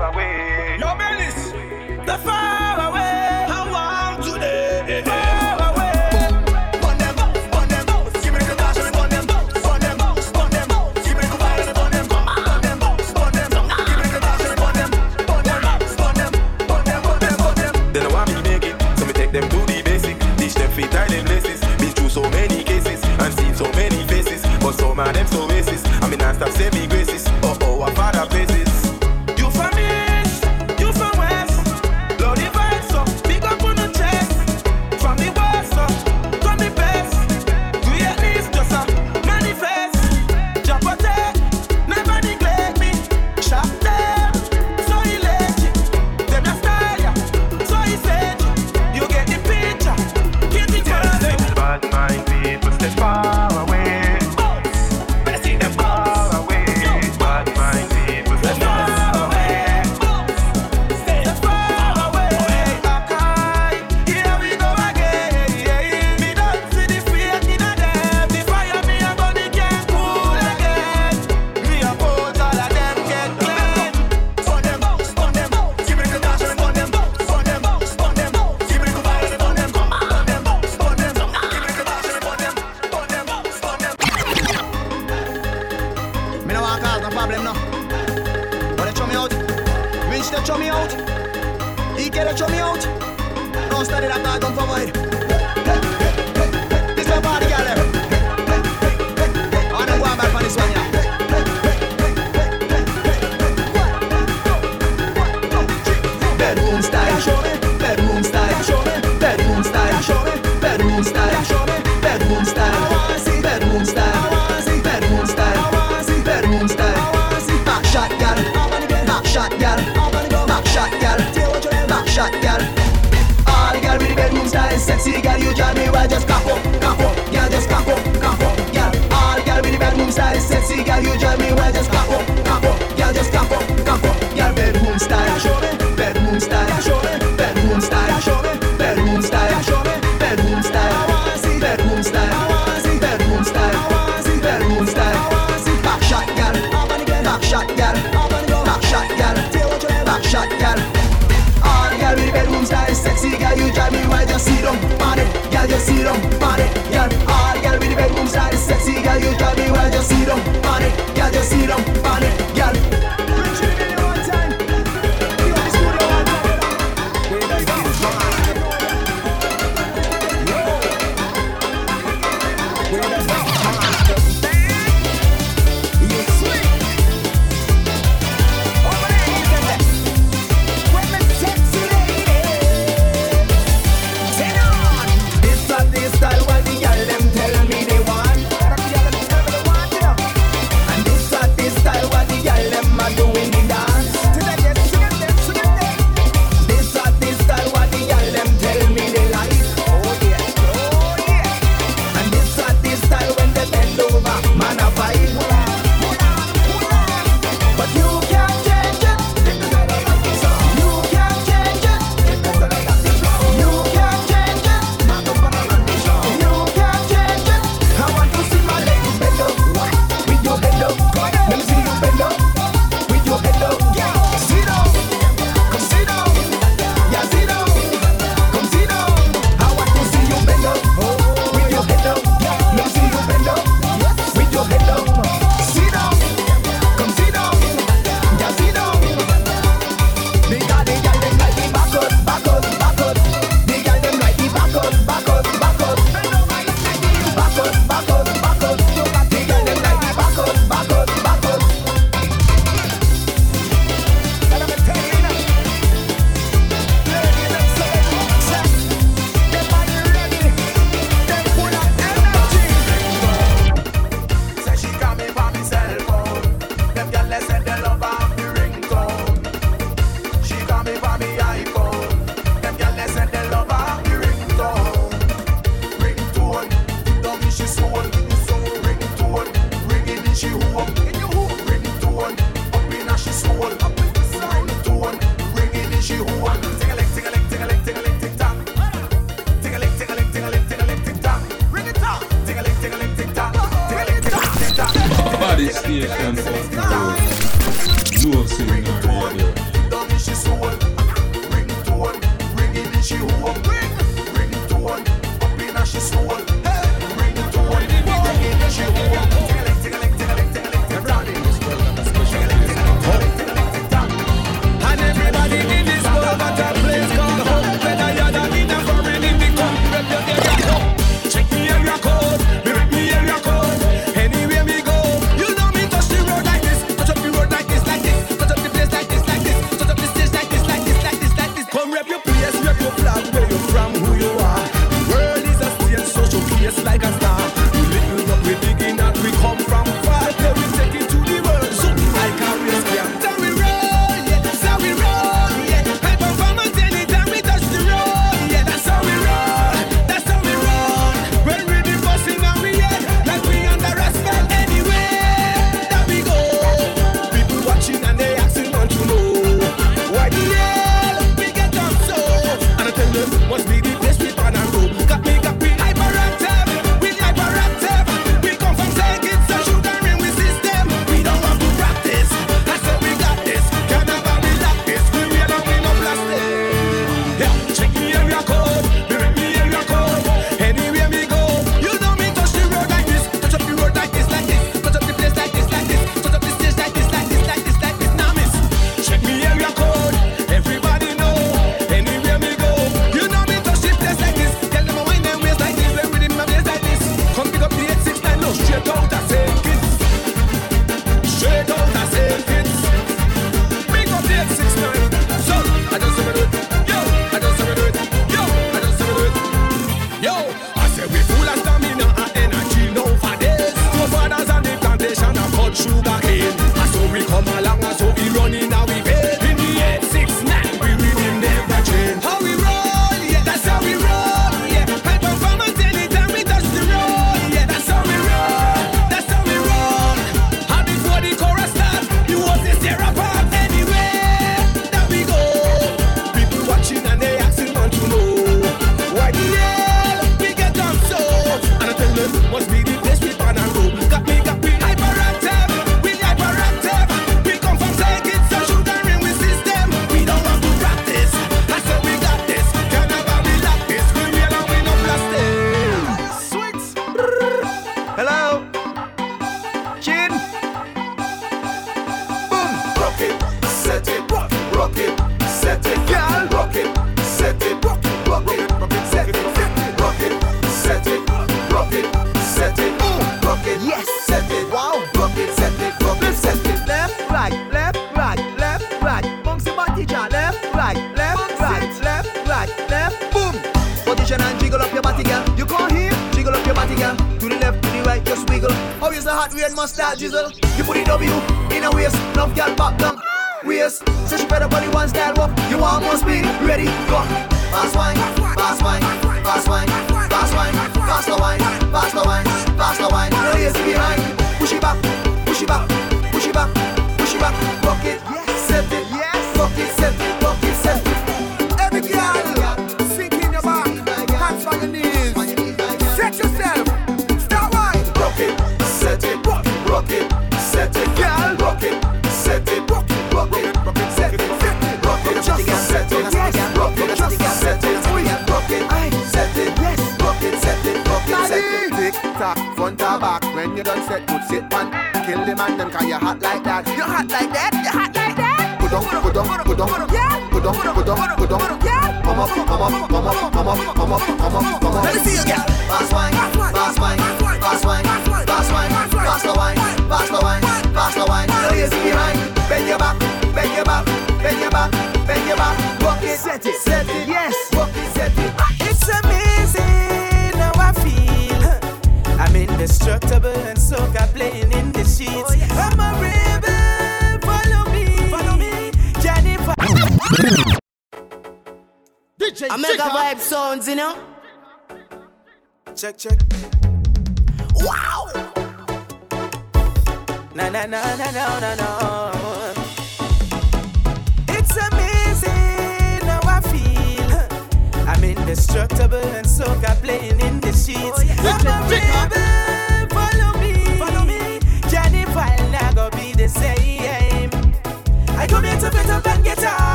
[26.44, 26.82] Stop saving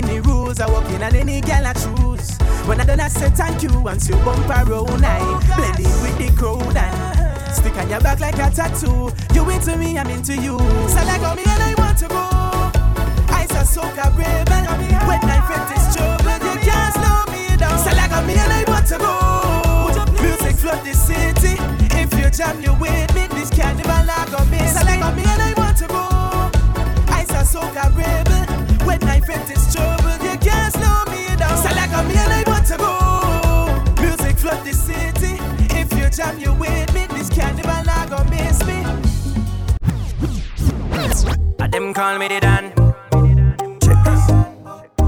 [0.00, 0.60] breaking the rules.
[0.60, 2.36] I walk in and any girl I choose.
[2.66, 5.04] When I done, I say thank you and you bump around.
[5.04, 5.18] I
[5.56, 9.12] blend in with the crowd and stick on your back like a tattoo.
[9.34, 10.58] You into me, I'm into you.
[10.88, 12.28] So like on me and I want to go.
[13.32, 14.66] I say so brave and
[15.06, 17.78] when I fit this trouble, you can't slow me down.
[17.78, 20.22] So like on me and I want to go.
[20.22, 21.56] Music flood the city.
[21.96, 23.26] If you jam, you with me.
[23.28, 24.78] This carnival I gon' miss.
[24.78, 26.06] So like on me and I want to go.
[27.12, 27.60] I say so
[27.94, 28.49] brave.
[28.90, 31.56] When I felt this trouble, you can't slow me down.
[31.62, 34.02] So like I'm here, I want to go.
[34.02, 35.38] Music flood the city.
[35.78, 37.06] If you jam, you with me.
[37.06, 38.82] This carnival, I gonna miss me.
[41.60, 42.72] I them call me the Dan.
[43.80, 44.26] Check us.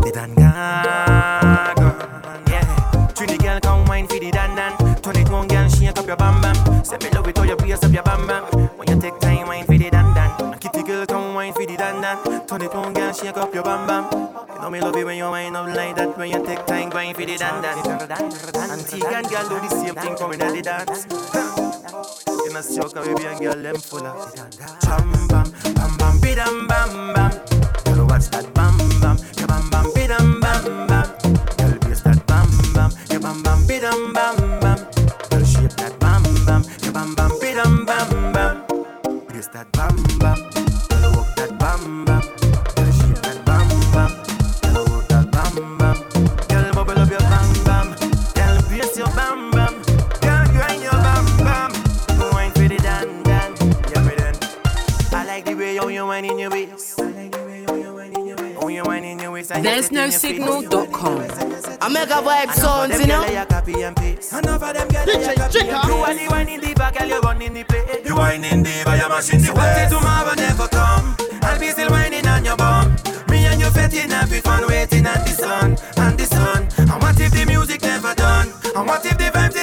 [0.05, 1.89] The Dan Gaga.
[2.47, 3.07] Yeah.
[3.17, 4.77] Trinity girl, come wine for the Dan Dan.
[5.03, 6.85] Turn it on, girl, shake up your bam bam.
[6.85, 8.12] Say me love it, all your beers up your bam.
[13.13, 14.05] and shake up your bam bam.
[14.55, 16.89] You know me love it when you wind up like that, when you take time
[16.89, 17.63] going for the dance.
[18.09, 18.31] dan.
[18.71, 21.05] and girl do the same thing for me, the dance.
[22.49, 24.35] In a shock, baby and girl them full of.
[24.35, 27.31] bam bam bam bam bidam bam bam.
[27.85, 28.52] Girl watch that
[60.11, 61.21] There's no signal.com.
[61.81, 63.23] I make a vibe sounds, you know.
[63.23, 65.93] Enough of them girl, they a copy and paste.
[65.93, 68.05] You are the whining diva, girl, you running the place.
[68.05, 69.57] You whining diva, you mashing the place.
[69.57, 71.17] What if tomorrow never come?
[71.43, 72.97] I'll be still whining on your bum.
[73.29, 76.69] Me and you fetting happy fun, waiting on the sun, and the sun.
[76.79, 78.49] And what if the music never done?
[78.75, 79.55] And what if the vibes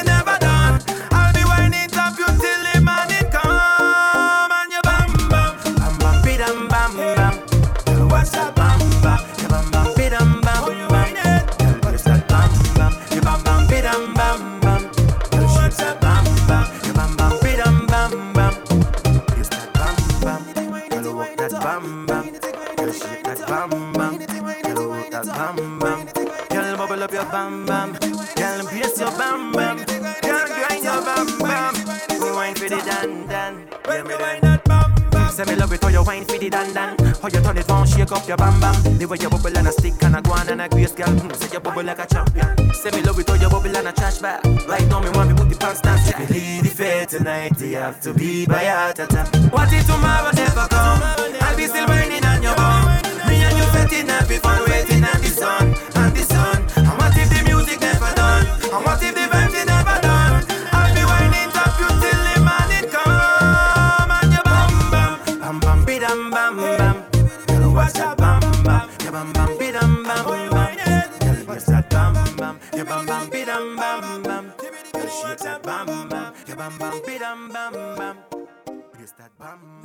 [37.30, 37.43] dan.
[37.43, 38.97] How you turn it round, shake up your bam bam.
[38.97, 41.07] The way you bubble and a stick and a go on and a grace girl.
[41.07, 42.73] Mm, say you bubble like a champion.
[42.73, 44.45] Say me love it how you bubble and a trash bag.
[44.68, 45.99] Right now me want me put the pants down.
[45.99, 49.27] If you lead the fair tonight, you have to be by heart attack.
[49.51, 51.01] What if tomorrow never come?
[51.41, 52.85] I'll be still whining on your bum.
[53.27, 54.69] Me and you fetting happy fun,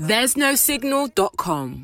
[0.09, 1.83] bam